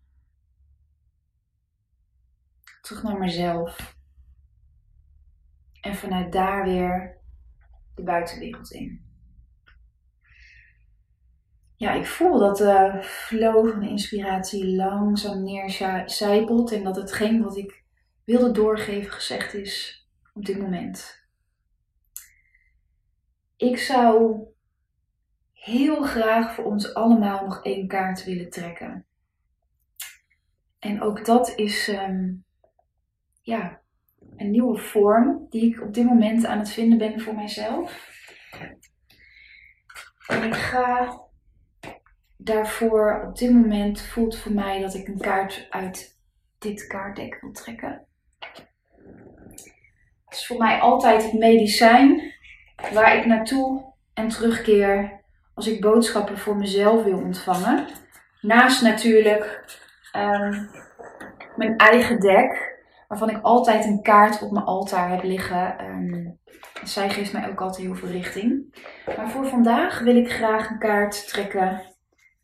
Terug 2.80 3.02
naar 3.02 3.18
mezelf. 3.18 3.96
En 5.80 5.94
vanuit 5.94 6.32
daar 6.32 6.64
weer 6.64 7.18
de 7.94 8.02
buitenwereld 8.02 8.70
in. 8.70 9.04
Ja, 11.76 11.92
ik 11.92 12.06
voel 12.06 12.38
dat 12.38 12.56
de 12.56 12.98
flow 13.02 13.70
van 13.70 13.80
de 13.80 13.88
inspiratie 13.88 14.76
langzaam 14.76 15.42
neercijpelt 15.42 16.72
en 16.72 16.84
dat 16.84 16.96
hetgeen 16.96 17.42
wat 17.42 17.56
ik 17.56 17.84
wilde 18.26 18.50
doorgeven 18.50 19.12
gezegd 19.12 19.54
is 19.54 20.06
op 20.32 20.44
dit 20.44 20.58
moment. 20.58 21.24
Ik 23.56 23.78
zou 23.78 24.38
heel 25.52 26.02
graag 26.02 26.54
voor 26.54 26.64
ons 26.64 26.94
allemaal 26.94 27.44
nog 27.44 27.64
één 27.64 27.88
kaart 27.88 28.24
willen 28.24 28.50
trekken. 28.50 29.06
En 30.78 31.02
ook 31.02 31.24
dat 31.24 31.58
is 31.58 31.88
ehm, 31.88 32.32
ja, 33.42 33.80
een 34.36 34.50
nieuwe 34.50 34.78
vorm 34.78 35.46
die 35.48 35.72
ik 35.72 35.82
op 35.82 35.94
dit 35.94 36.04
moment 36.04 36.44
aan 36.44 36.58
het 36.58 36.70
vinden 36.70 36.98
ben 36.98 37.20
voor 37.20 37.34
mijzelf. 37.34 38.14
En 40.26 40.42
ik 40.42 40.54
ga 40.54 41.20
daarvoor 42.36 43.24
op 43.28 43.36
dit 43.38 43.52
moment 43.52 44.00
voelt 44.00 44.38
voor 44.38 44.52
mij 44.52 44.80
dat 44.80 44.94
ik 44.94 45.08
een 45.08 45.18
kaart 45.18 45.66
uit 45.70 46.20
dit 46.58 46.86
kaartdek 46.86 47.40
wil 47.40 47.52
trekken. 47.52 48.05
Het 50.26 50.38
is 50.38 50.46
voor 50.46 50.56
mij 50.56 50.80
altijd 50.80 51.22
het 51.22 51.32
medicijn 51.32 52.34
waar 52.92 53.16
ik 53.16 53.26
naartoe 53.26 53.92
en 54.14 54.28
terugkeer 54.28 55.20
als 55.54 55.66
ik 55.66 55.80
boodschappen 55.80 56.38
voor 56.38 56.56
mezelf 56.56 57.04
wil 57.04 57.18
ontvangen. 57.18 57.86
Naast 58.40 58.82
natuurlijk 58.82 59.64
ehm, 60.12 60.64
mijn 61.56 61.76
eigen 61.76 62.20
dek, 62.20 62.78
waarvan 63.08 63.30
ik 63.30 63.42
altijd 63.42 63.84
een 63.84 64.02
kaart 64.02 64.42
op 64.42 64.50
mijn 64.50 64.64
altaar 64.64 65.10
heb 65.10 65.22
liggen. 65.22 65.84
Um, 65.84 66.38
zij 66.84 67.10
geeft 67.10 67.32
mij 67.32 67.48
ook 67.48 67.60
altijd 67.60 67.86
heel 67.86 67.94
veel 67.94 68.08
richting. 68.08 68.74
Maar 69.16 69.30
voor 69.30 69.46
vandaag 69.46 70.00
wil 70.00 70.16
ik 70.16 70.30
graag 70.30 70.70
een 70.70 70.78
kaart 70.78 71.28
trekken 71.28 71.82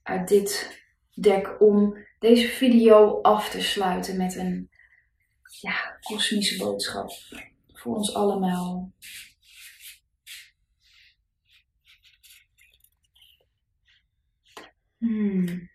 uit 0.03 0.29
dit 0.29 0.81
deck 1.15 1.57
om 1.61 1.97
deze 2.19 2.49
video 2.49 3.21
af 3.21 3.51
te 3.51 3.63
sluiten 3.63 4.17
met 4.17 4.37
een 4.37 4.71
ja, 5.61 5.99
kosmische 6.01 6.65
boodschap 6.65 7.11
voor 7.83 7.97
ons 7.97 8.15
allemaal. 8.15 8.93
Hmm. 14.99 15.71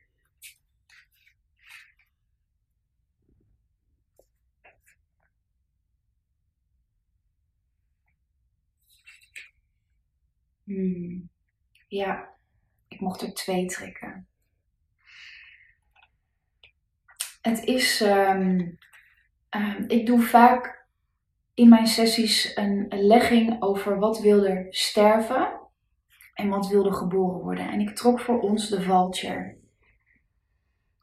Hmm. 10.64 11.30
Ja, 11.88 12.30
ik 12.88 13.00
mocht 13.00 13.22
er 13.22 13.34
twee 13.34 13.66
trekken. 13.66 14.28
Het 17.42 17.64
is, 17.64 18.02
ehm, 18.02 18.72
ehm, 19.50 19.84
ik 19.88 20.06
doe 20.06 20.22
vaak 20.22 20.87
in 21.58 21.70
mijn 21.70 21.88
sessies 21.88 22.56
een, 22.56 22.88
legging 22.90 23.62
over 23.62 24.00
wat 24.00 24.20
wil 24.20 24.46
er 24.46 24.68
sterven 24.70 25.60
en 26.34 26.50
wat 26.50 26.68
wil 26.68 26.86
er 26.86 26.94
geboren 26.94 27.42
worden. 27.42 27.70
En 27.70 27.80
ik 27.80 27.96
trok 27.96 28.20
voor 28.20 28.40
ons 28.40 28.70
de 28.70 28.82
vulture. 28.82 29.58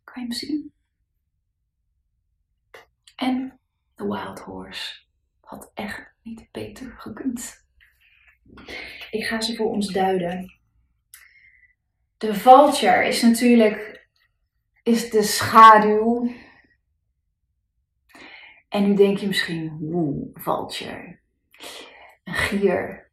Kan 0.05 0.23
je 0.23 0.29
hem 0.29 0.33
zien? 0.33 0.73
En 3.17 3.61
de 3.95 4.05
wild 4.05 4.41
horse. 4.41 5.03
Had 5.41 5.71
echt 5.75 6.13
niet 6.23 6.49
beter 6.51 6.95
gekund. 6.99 7.67
Ik 9.11 9.25
ga 9.25 9.41
ze 9.41 9.57
voor 9.57 9.71
ons 9.71 9.93
duiden. 9.93 10.59
De 12.17 12.35
vulture 12.35 13.07
is 13.07 13.23
natuurlijk 13.23 14.07
is 14.83 15.11
de 15.11 15.23
schaduw. 15.23 16.35
En 18.75 18.83
nu 18.83 18.95
denk 18.95 19.19
je 19.19 19.27
misschien, 19.27 19.77
woe, 19.81 20.31
vulture. 20.33 21.19
Een 22.25 22.35
gier. 22.35 23.11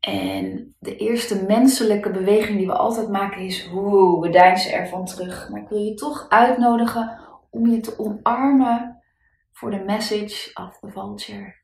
En 0.00 0.74
de 0.78 0.96
eerste 0.96 1.44
menselijke 1.44 2.10
beweging 2.10 2.58
die 2.58 2.66
we 2.66 2.72
altijd 2.72 3.08
maken 3.08 3.40
is, 3.40 3.70
woe, 3.70 4.20
we 4.20 4.30
deinzen 4.30 4.72
ervan 4.72 5.04
terug. 5.04 5.48
Maar 5.48 5.60
ik 5.60 5.68
wil 5.68 5.78
je 5.78 5.94
toch 5.94 6.28
uitnodigen 6.28 7.20
om 7.50 7.66
je 7.66 7.80
te 7.80 7.98
omarmen 7.98 9.02
voor 9.52 9.70
de 9.70 9.84
message 9.84 10.50
of 10.54 10.78
the 10.78 10.88
vulture. 10.88 11.54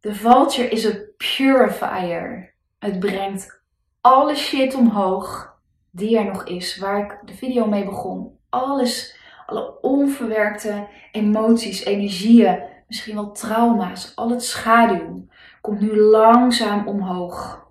De 0.00 0.14
vulture 0.14 0.68
is 0.68 0.84
een 0.84 1.12
purifier. 1.16 2.54
Het 2.78 2.98
brengt 2.98 3.62
alle 4.00 4.34
shit 4.34 4.74
omhoog 4.74 5.58
die 5.90 6.18
er 6.18 6.24
nog 6.24 6.44
is, 6.44 6.78
waar 6.78 7.04
ik 7.04 7.28
de 7.28 7.34
video 7.34 7.66
mee 7.66 7.84
begon. 7.84 8.38
Alles, 8.48 9.22
alle 9.46 9.80
onverwerkte 9.80 10.88
emoties, 11.12 11.84
energieën, 11.84 12.62
misschien 12.88 13.14
wel 13.14 13.32
trauma's, 13.32 14.16
al 14.16 14.30
het 14.30 14.42
schaduw 14.42 15.26
komt 15.60 15.80
nu 15.80 15.96
langzaam 15.96 16.88
omhoog. 16.88 17.62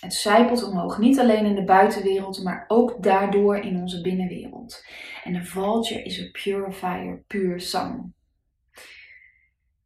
Het 0.00 0.14
zijpelt 0.14 0.64
omhoog, 0.64 0.98
niet 0.98 1.18
alleen 1.18 1.44
in 1.44 1.54
de 1.54 1.64
buitenwereld, 1.64 2.42
maar 2.42 2.64
ook 2.68 3.02
daardoor 3.02 3.56
in 3.56 3.80
onze 3.80 4.00
binnenwereld. 4.00 4.84
En 5.24 5.32
de 5.32 5.44
vulture 5.44 6.02
is 6.02 6.18
een 6.18 6.30
purifier, 6.30 7.24
puur 7.26 7.60
zang. 7.60 8.12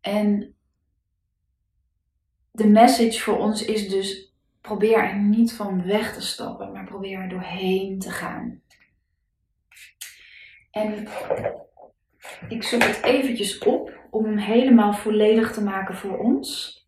En 0.01 0.55
de 2.51 2.66
message 2.66 3.20
voor 3.20 3.38
ons 3.38 3.64
is 3.64 3.88
dus: 3.88 4.35
probeer 4.61 4.99
er 4.99 5.18
niet 5.18 5.53
van 5.53 5.87
weg 5.87 6.14
te 6.14 6.20
stappen, 6.20 6.73
maar 6.73 6.85
probeer 6.85 7.18
er 7.18 7.29
doorheen 7.29 7.99
te 7.99 8.11
gaan. 8.11 8.62
En 10.74 11.08
ik 12.48 12.62
zoek 12.62 12.82
het 12.82 13.02
eventjes 13.02 13.58
op 13.58 13.92
om 14.10 14.24
hem 14.24 14.38
helemaal 14.38 14.92
volledig 14.92 15.52
te 15.52 15.62
maken 15.62 15.96
voor 15.96 16.18
ons. 16.18 16.78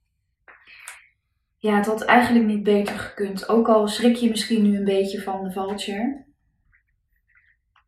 Ja, 1.59 1.77
het 1.77 1.87
had 1.87 2.05
eigenlijk 2.05 2.47
niet 2.47 2.63
beter 2.63 2.99
gekund. 2.99 3.49
Ook 3.49 3.69
al 3.69 3.89
schrik 3.89 4.17
je 4.17 4.31
misschien 4.31 4.63
nu 4.63 4.77
een 4.77 4.85
beetje 4.85 5.23
van 5.23 5.45
de 5.45 5.51
vulture. 5.51 6.25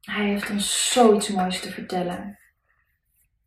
Hij 0.01 0.29
heeft 0.29 0.51
ons 0.51 0.93
zoiets 0.93 1.29
moois 1.29 1.61
te 1.61 1.71
vertellen. 1.71 2.39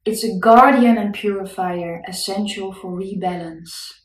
It's 0.01 0.23
a 0.23 0.35
guardian 0.39 0.97
and 0.97 1.21
purifier, 1.21 2.01
essential 2.01 2.71
for 2.71 2.99
rebalance. 2.99 3.99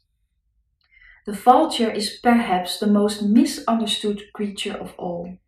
The 1.24 1.34
vulture 1.34 1.92
is 1.92 2.20
perhaps 2.20 2.78
the 2.78 2.90
most 2.90 3.20
misunderstood 3.22 4.30
creature 4.30 4.80
of 4.80 4.96
all. 4.96 5.38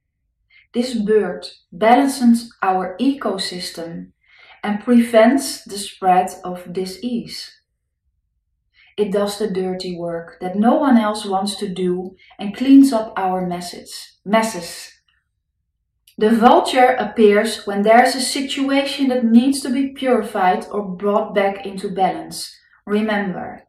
This 0.74 0.94
bird 0.94 1.46
balances 1.72 2.54
our 2.62 2.96
ecosystem 3.00 4.12
and 4.62 4.82
prevents 4.82 5.64
the 5.64 5.78
spread 5.78 6.30
of 6.44 6.72
disease. 6.72 7.58
It 8.96 9.12
does 9.12 9.38
the 9.38 9.48
dirty 9.48 9.96
work 9.96 10.38
that 10.40 10.56
no 10.56 10.74
one 10.74 10.98
else 10.98 11.24
wants 11.24 11.56
to 11.56 11.68
do 11.68 12.16
and 12.38 12.56
cleans 12.56 12.92
up 12.92 13.12
our 13.16 13.46
messes. 13.46 14.18
messes. 14.24 14.92
The 16.18 16.30
vulture 16.30 16.96
appears 16.98 17.64
when 17.64 17.82
there's 17.82 18.16
a 18.16 18.20
situation 18.20 19.08
that 19.08 19.24
needs 19.24 19.60
to 19.60 19.70
be 19.70 19.90
purified 19.90 20.66
or 20.68 20.82
brought 20.82 21.32
back 21.32 21.64
into 21.64 21.88
balance. 21.88 22.52
Remember, 22.84 23.62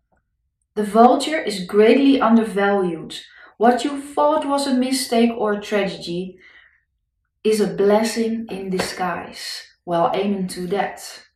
the 0.73 0.83
vulture 0.83 1.39
is 1.39 1.65
greatly 1.65 2.19
undervalued. 2.19 3.19
What 3.57 3.83
you 3.83 4.01
thought 4.01 4.47
was 4.47 4.65
a 4.65 4.73
mistake 4.73 5.29
or 5.37 5.53
a 5.53 5.61
tragedy 5.61 6.39
is 7.41 7.61
a 7.61 7.75
blessing 7.75 8.49
in 8.49 8.69
disguise. 8.69 9.77
Well, 9.83 10.05
amen 10.05 10.47
to 10.47 10.67
that. 10.67 11.31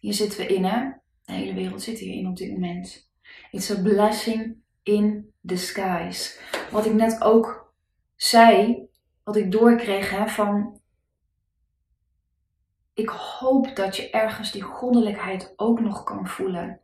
Hier 0.00 0.14
zitten 0.14 0.38
we 0.38 0.46
in, 0.46 0.64
hè? 0.64 0.90
De 1.24 1.32
hele 1.32 1.54
wereld 1.54 1.82
zit 1.82 1.98
hierin 1.98 2.26
op 2.26 2.36
dit 2.36 2.50
moment. 2.50 3.10
It's 3.50 3.70
a 3.70 3.82
blessing 3.82 4.56
in 4.82 5.32
disguise. 5.40 6.38
Wat 6.70 6.86
ik 6.86 6.92
net 6.92 7.22
ook 7.22 7.74
zei, 8.16 8.86
wat 9.24 9.36
ik 9.36 9.52
doorkreeg 9.52 10.10
hè, 10.10 10.28
van. 10.28 10.80
Ik 12.94 13.08
hoop 13.08 13.76
dat 13.76 13.96
je 13.96 14.10
ergens 14.10 14.52
die 14.52 14.62
goddelijkheid 14.62 15.52
ook 15.56 15.80
nog 15.80 16.02
kan 16.02 16.28
voelen 16.28 16.80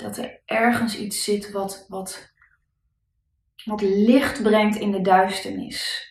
dat 0.00 0.16
er 0.16 0.40
ergens 0.44 0.96
iets 0.96 1.24
zit 1.24 1.50
wat, 1.50 1.86
wat, 1.88 2.32
wat 3.64 3.80
licht 3.80 4.42
brengt 4.42 4.76
in 4.76 4.90
de 4.90 5.00
duisternis. 5.00 6.09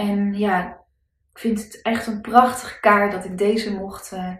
En 0.00 0.34
ja, 0.34 0.84
ik 1.30 1.38
vind 1.38 1.62
het 1.62 1.82
echt 1.82 2.06
een 2.06 2.20
prachtige 2.20 2.80
kaart 2.80 3.12
dat 3.12 3.24
ik 3.24 3.38
deze 3.38 3.74
mocht 3.74 4.12
uh, 4.12 4.36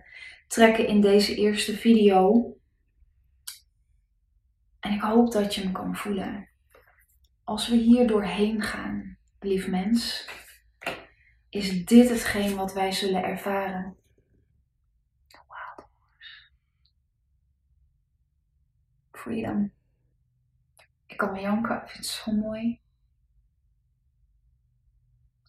trekken 0.47 0.87
in 0.87 1.01
deze 1.01 1.35
eerste 1.35 1.77
video. 1.77 2.55
En 4.81 4.93
ik 4.93 5.01
hoop 5.01 5.33
dat 5.33 5.55
je 5.55 5.63
hem 5.63 5.73
kan 5.73 5.97
voelen. 5.97 6.49
Als 7.45 7.69
we 7.69 7.77
hier 7.77 8.07
doorheen 8.07 8.63
gaan, 8.63 9.19
lief 9.41 9.69
mens, 9.69 10.29
is 11.49 11.85
dit 11.85 12.09
hetgeen 12.09 12.57
wat 12.57 12.73
wij 12.73 12.93
zullen 12.93 13.23
ervaren. 13.23 13.99
freedom. 19.13 19.73
Ik 21.07 21.17
kan 21.17 21.33
me 21.33 21.41
janken, 21.41 21.77
ik 21.77 21.89
vind 21.89 22.05
het 22.05 22.07
zo 22.07 22.33
mooi. 22.33 22.81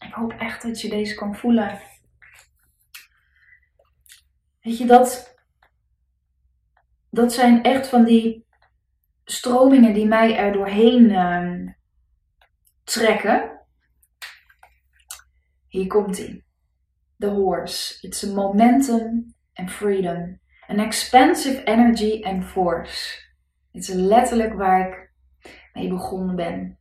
Ik 0.06 0.14
hoop 0.14 0.32
echt 0.32 0.62
dat 0.62 0.82
je 0.82 0.90
deze 0.90 1.16
kan 1.16 1.36
voelen. 1.36 1.80
Weet 4.62 4.78
je, 4.78 4.86
dat, 4.86 5.36
dat 7.10 7.34
zijn 7.34 7.64
echt 7.64 7.88
van 7.88 8.04
die 8.04 8.46
stromingen 9.26 9.94
die 9.94 10.06
mij 10.06 10.38
er 10.38 10.52
doorheen 10.52 11.10
uh, 11.10 11.74
trekken. 12.84 13.60
Hier 15.68 15.88
komt 15.88 16.18
ie. 16.18 16.46
The 17.18 17.30
horse. 17.30 18.08
It's 18.08 18.24
a 18.24 18.34
momentum 18.34 19.36
and 19.54 19.72
freedom. 19.72 20.40
An 20.68 20.80
expansive 20.80 21.64
energy 21.64 22.24
and 22.24 22.46
force. 22.46 23.30
Het 23.72 23.82
is 23.82 23.94
letterlijk 23.94 24.54
waar 24.54 24.88
ik 24.88 25.12
mee 25.74 25.90
begonnen 25.90 26.36
ben. 26.36 26.80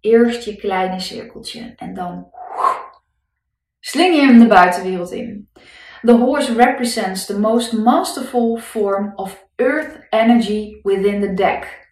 Eerst 0.00 0.44
je 0.44 0.56
kleine 0.56 1.00
cirkeltje 1.00 1.74
en 1.76 1.94
dan 1.94 2.30
sling 3.86 4.14
je 4.14 4.20
hem 4.20 4.38
de 4.38 4.46
buitenwereld 4.46 5.12
in. 5.12 5.48
The 6.02 6.12
horse 6.12 6.54
represents 6.54 7.26
the 7.26 7.38
most 7.38 7.72
masterful 7.72 8.58
form 8.58 9.12
of 9.14 9.46
earth 9.56 10.06
energy 10.10 10.80
within 10.82 11.20
the 11.20 11.34
deck. 11.34 11.88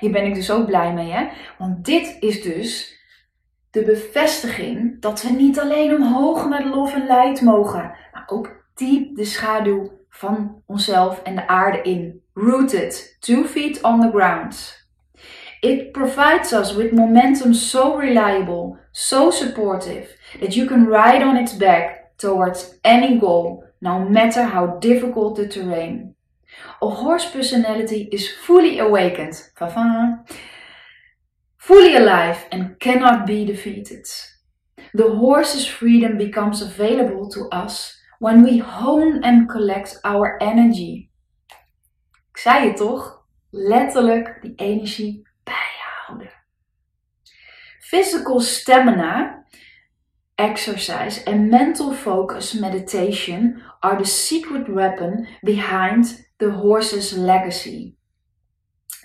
hier 0.00 0.10
ben 0.10 0.24
ik 0.24 0.34
dus 0.34 0.50
ook 0.50 0.66
blij 0.66 0.92
mee, 0.92 1.10
hè? 1.10 1.28
Want 1.58 1.84
dit 1.84 2.16
is 2.20 2.42
dus 2.42 2.98
de 3.70 3.82
bevestiging 3.82 5.00
dat 5.00 5.22
we 5.22 5.30
niet 5.30 5.60
alleen 5.60 5.94
omhoog 5.94 6.48
met 6.48 6.64
lof 6.64 6.94
en 6.94 7.06
light 7.06 7.40
mogen, 7.40 7.96
maar 8.12 8.24
ook 8.26 8.64
diep 8.74 9.16
de 9.16 9.24
schaduw 9.24 9.92
van 10.08 10.62
onszelf 10.66 11.22
en 11.22 11.34
de 11.34 11.48
aarde 11.48 11.82
in. 11.82 12.22
Rooted, 12.32 13.16
two 13.20 13.44
feet 13.44 13.82
on 13.82 14.00
the 14.00 14.10
ground. 14.10 14.83
It 15.64 15.94
provides 15.94 16.52
us 16.52 16.74
with 16.74 16.92
momentum 16.92 17.54
so 17.54 17.96
reliable, 17.96 18.78
so 18.92 19.30
supportive, 19.30 20.10
that 20.38 20.54
you 20.54 20.66
can 20.66 20.84
ride 20.84 21.22
on 21.22 21.38
its 21.38 21.54
back 21.54 22.18
towards 22.18 22.78
any 22.84 23.18
goal, 23.18 23.64
no 23.80 24.06
matter 24.06 24.42
how 24.42 24.78
difficult 24.78 25.36
the 25.36 25.48
terrain. 25.48 26.16
A 26.82 26.90
horse 26.90 27.24
personality 27.30 28.10
is 28.12 28.28
fully 28.28 28.78
awakened, 28.78 29.42
fully 31.56 31.96
alive, 31.96 32.44
and 32.52 32.78
cannot 32.78 33.24
be 33.26 33.46
defeated. 33.46 34.06
The 34.92 35.14
horse's 35.14 35.66
freedom 35.66 36.18
becomes 36.18 36.60
available 36.60 37.30
to 37.30 37.48
us 37.48 37.96
when 38.18 38.42
we 38.42 38.58
hone 38.58 39.24
and 39.24 39.48
collect 39.48 39.98
our 40.04 40.36
energy. 40.42 41.08
Ik 42.30 42.38
zei 42.38 42.66
het 42.66 42.76
toch? 42.76 43.22
Letterlijk 43.50 44.38
die 44.42 44.52
energie 44.56 45.32
bijhouden. 45.44 46.32
Physical 47.78 48.40
stamina, 48.40 49.44
exercise 50.34 51.24
and 51.24 51.50
mental 51.50 51.92
focus 51.92 52.52
meditation 52.52 53.62
are 53.80 53.96
the 53.96 54.04
secret 54.04 54.68
weapon 54.68 55.26
behind 55.42 56.26
the 56.38 56.50
horse's 56.50 57.12
legacy. 57.12 57.94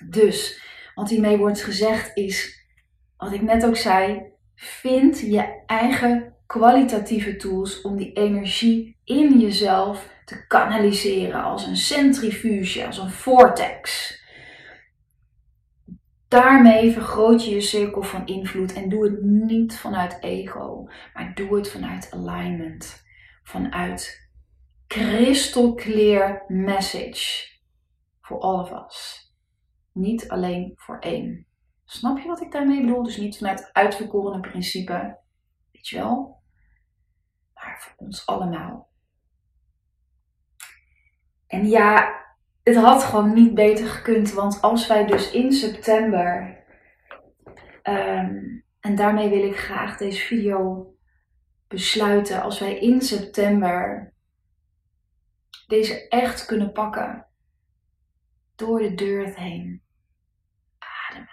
Dus, 0.09 0.61
wat 0.95 1.09
hiermee 1.09 1.37
wordt 1.37 1.61
gezegd 1.61 2.11
is, 2.17 2.65
wat 3.17 3.33
ik 3.33 3.41
net 3.41 3.65
ook 3.65 3.77
zei, 3.77 4.21
vind 4.55 5.19
je 5.19 5.63
eigen 5.65 6.35
kwalitatieve 6.45 7.35
tools 7.35 7.81
om 7.81 7.97
die 7.97 8.13
energie 8.13 8.97
in 9.03 9.39
jezelf 9.39 10.09
te 10.25 10.47
kanaliseren 10.47 11.43
als 11.43 11.65
een 11.65 11.77
centrifuge, 11.77 12.85
als 12.85 12.97
een 12.97 13.09
vortex. 13.09 14.13
Daarmee 16.29 16.91
vergroot 16.91 17.45
je 17.45 17.51
je 17.51 17.61
cirkel 17.61 18.01
van 18.01 18.25
invloed 18.25 18.73
en 18.73 18.89
doe 18.89 19.03
het 19.03 19.21
niet 19.21 19.79
vanuit 19.79 20.23
ego, 20.23 20.89
maar 21.13 21.35
doe 21.35 21.55
het 21.55 21.69
vanuit 21.69 22.11
alignment, 22.11 23.03
vanuit 23.43 24.29
crystal 24.87 25.73
clear 25.75 26.43
message 26.47 27.47
voor 28.21 28.39
all 28.39 28.59
of 28.59 28.71
us. 28.71 29.27
Niet 29.91 30.29
alleen 30.29 30.73
voor 30.75 30.99
één. 30.99 31.47
Snap 31.85 32.17
je 32.17 32.27
wat 32.27 32.41
ik 32.41 32.51
daarmee 32.51 32.81
bedoel? 32.81 33.03
Dus 33.03 33.17
niet 33.17 33.37
vanuit 33.37 33.69
uitverkorene 33.73 34.39
principe, 34.39 35.19
weet 35.71 35.87
je 35.87 35.97
wel, 35.97 36.41
maar 37.53 37.77
voor 37.79 37.93
ons 37.95 38.25
allemaal. 38.25 38.89
En 41.47 41.67
ja, 41.67 42.19
het 42.75 42.83
had 42.83 43.03
gewoon 43.03 43.33
niet 43.33 43.53
beter 43.53 43.87
gekund, 43.87 44.33
want 44.33 44.61
als 44.61 44.87
wij 44.87 45.05
dus 45.05 45.31
in 45.31 45.51
september, 45.51 46.57
ehm, 47.81 48.35
en 48.79 48.95
daarmee 48.95 49.29
wil 49.29 49.43
ik 49.43 49.57
graag 49.57 49.97
deze 49.97 50.25
video 50.25 50.93
besluiten, 51.67 52.41
als 52.41 52.59
wij 52.59 52.79
in 52.79 53.01
september 53.01 54.13
deze 55.67 56.07
echt 56.07 56.45
kunnen 56.45 56.71
pakken. 56.71 57.25
Door 58.55 58.79
de 58.79 58.95
deur 58.95 59.35
heen. 59.35 59.81
Ademen. 61.09 61.29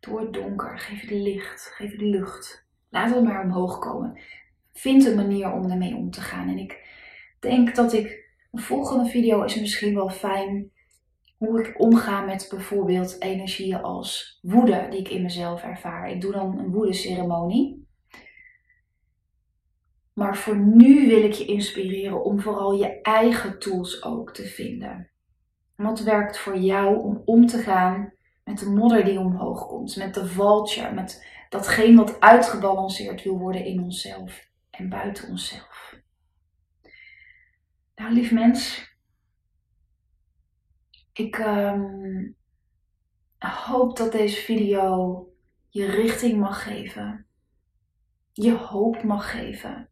Door 0.00 0.20
het 0.20 0.32
donker. 0.32 0.78
Geef 0.78 1.08
de 1.08 1.14
licht. 1.14 1.72
Geef 1.74 1.96
de 1.96 2.04
lucht. 2.04 2.66
Laat 2.88 3.14
het 3.14 3.24
maar 3.24 3.42
omhoog 3.42 3.78
komen. 3.78 4.20
Vind 4.72 5.04
een 5.04 5.16
manier 5.16 5.52
om 5.52 5.70
ermee 5.70 5.94
om 5.96 6.10
te 6.10 6.20
gaan. 6.20 6.48
En 6.48 6.58
ik 6.58 6.88
denk 7.40 7.74
dat 7.74 7.92
ik. 7.92 8.24
Een 8.52 8.62
volgende 8.62 9.10
video 9.10 9.42
is 9.42 9.60
misschien 9.60 9.94
wel 9.94 10.10
fijn. 10.10 10.70
Hoe 11.36 11.60
ik 11.60 11.80
omga 11.80 12.20
met 12.20 12.46
bijvoorbeeld 12.50 13.22
energieën 13.22 13.82
als 13.82 14.38
woede 14.42 14.86
die 14.90 15.00
ik 15.00 15.08
in 15.08 15.22
mezelf 15.22 15.62
ervaar. 15.62 16.10
Ik 16.10 16.20
doe 16.20 16.32
dan 16.32 16.58
een 16.58 16.70
woedeceremonie. 16.70 17.86
Maar 20.12 20.36
voor 20.36 20.56
nu 20.56 21.06
wil 21.06 21.22
ik 21.22 21.32
je 21.32 21.44
inspireren 21.44 22.24
om 22.24 22.40
vooral 22.40 22.74
je 22.74 23.00
eigen 23.00 23.58
tools 23.58 24.02
ook 24.02 24.34
te 24.34 24.42
vinden. 24.42 25.10
Wat 25.76 26.00
werkt 26.00 26.38
voor 26.38 26.56
jou 26.56 26.98
om 26.98 27.22
om 27.24 27.46
te 27.46 27.58
gaan 27.58 28.12
met 28.44 28.58
de 28.58 28.70
modder 28.70 29.04
die 29.04 29.18
omhoog 29.18 29.66
komt, 29.66 29.96
met 29.96 30.14
de 30.14 30.26
vulture, 30.26 30.92
met 30.92 31.26
datgene 31.48 31.96
wat 31.96 32.20
uitgebalanceerd 32.20 33.22
wil 33.22 33.38
worden 33.38 33.64
in 33.64 33.82
onszelf 33.82 34.48
en 34.70 34.88
buiten 34.88 35.28
onszelf. 35.28 35.94
Nou, 37.94 38.12
lief 38.12 38.32
mens, 38.32 38.88
ik 41.16 41.38
um, 41.38 42.36
hoop 43.38 43.96
dat 43.96 44.12
deze 44.12 44.40
video 44.40 45.20
je 45.68 45.86
richting 45.86 46.40
mag 46.40 46.62
geven, 46.62 47.26
je 48.32 48.56
hoop 48.56 49.02
mag 49.02 49.30
geven 49.30 49.88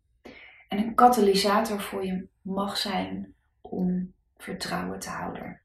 en 0.69 0.79
een 0.79 0.95
katalysator 0.95 1.81
voor 1.81 2.05
je 2.05 2.29
mag 2.43 2.77
zijn 2.77 3.35
om 3.61 4.15
vertrouwen 4.37 4.99
te 4.99 5.09
houden. 5.09 5.61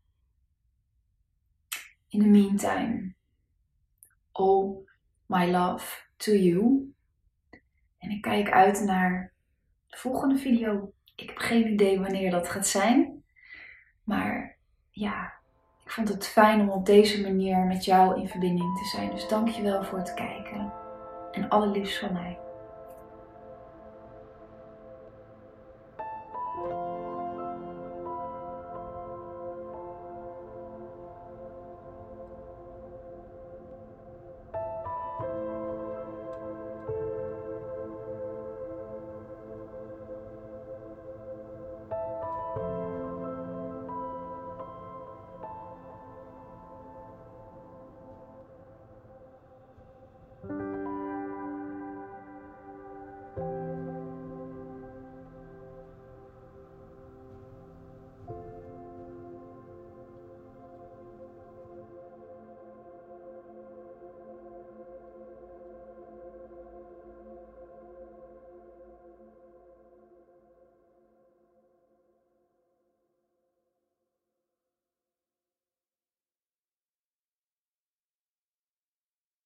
In 2.08 2.20
the 2.20 2.28
meantime, 2.28 3.14
all 4.32 4.76
my 5.26 5.52
love 5.52 6.02
to 6.18 6.32
you. 6.32 6.94
En 7.98 8.10
ik 8.10 8.22
kijk 8.22 8.52
uit 8.52 8.82
naar 8.82 9.34
de 9.88 9.98
volgende 9.98 10.38
video. 10.38 10.94
Ik 11.16 11.30
heb 11.30 11.38
geen 11.38 11.68
idee 11.68 12.00
wanneer 12.00 12.32
dat 12.32 12.50
gaat 12.50 12.68
zijn. 12.68 13.24
Maar 14.04 14.58
ja, 14.90 15.39
ik 15.90 15.96
vond 15.96 16.10
het 16.10 16.28
fijn 16.28 16.62
om 16.62 16.70
op 16.70 16.86
deze 16.86 17.22
manier 17.22 17.58
met 17.58 17.86
jou 17.86 18.20
in 18.20 18.28
verbinding 18.28 18.78
te 18.78 18.86
zijn. 18.86 19.12
Dus 19.12 19.28
dankjewel 19.28 19.84
voor 19.84 19.98
het 19.98 20.14
kijken. 20.14 20.74
En 21.32 21.50
allerliefst 21.50 22.00
van 22.00 22.14
mij. 22.14 22.38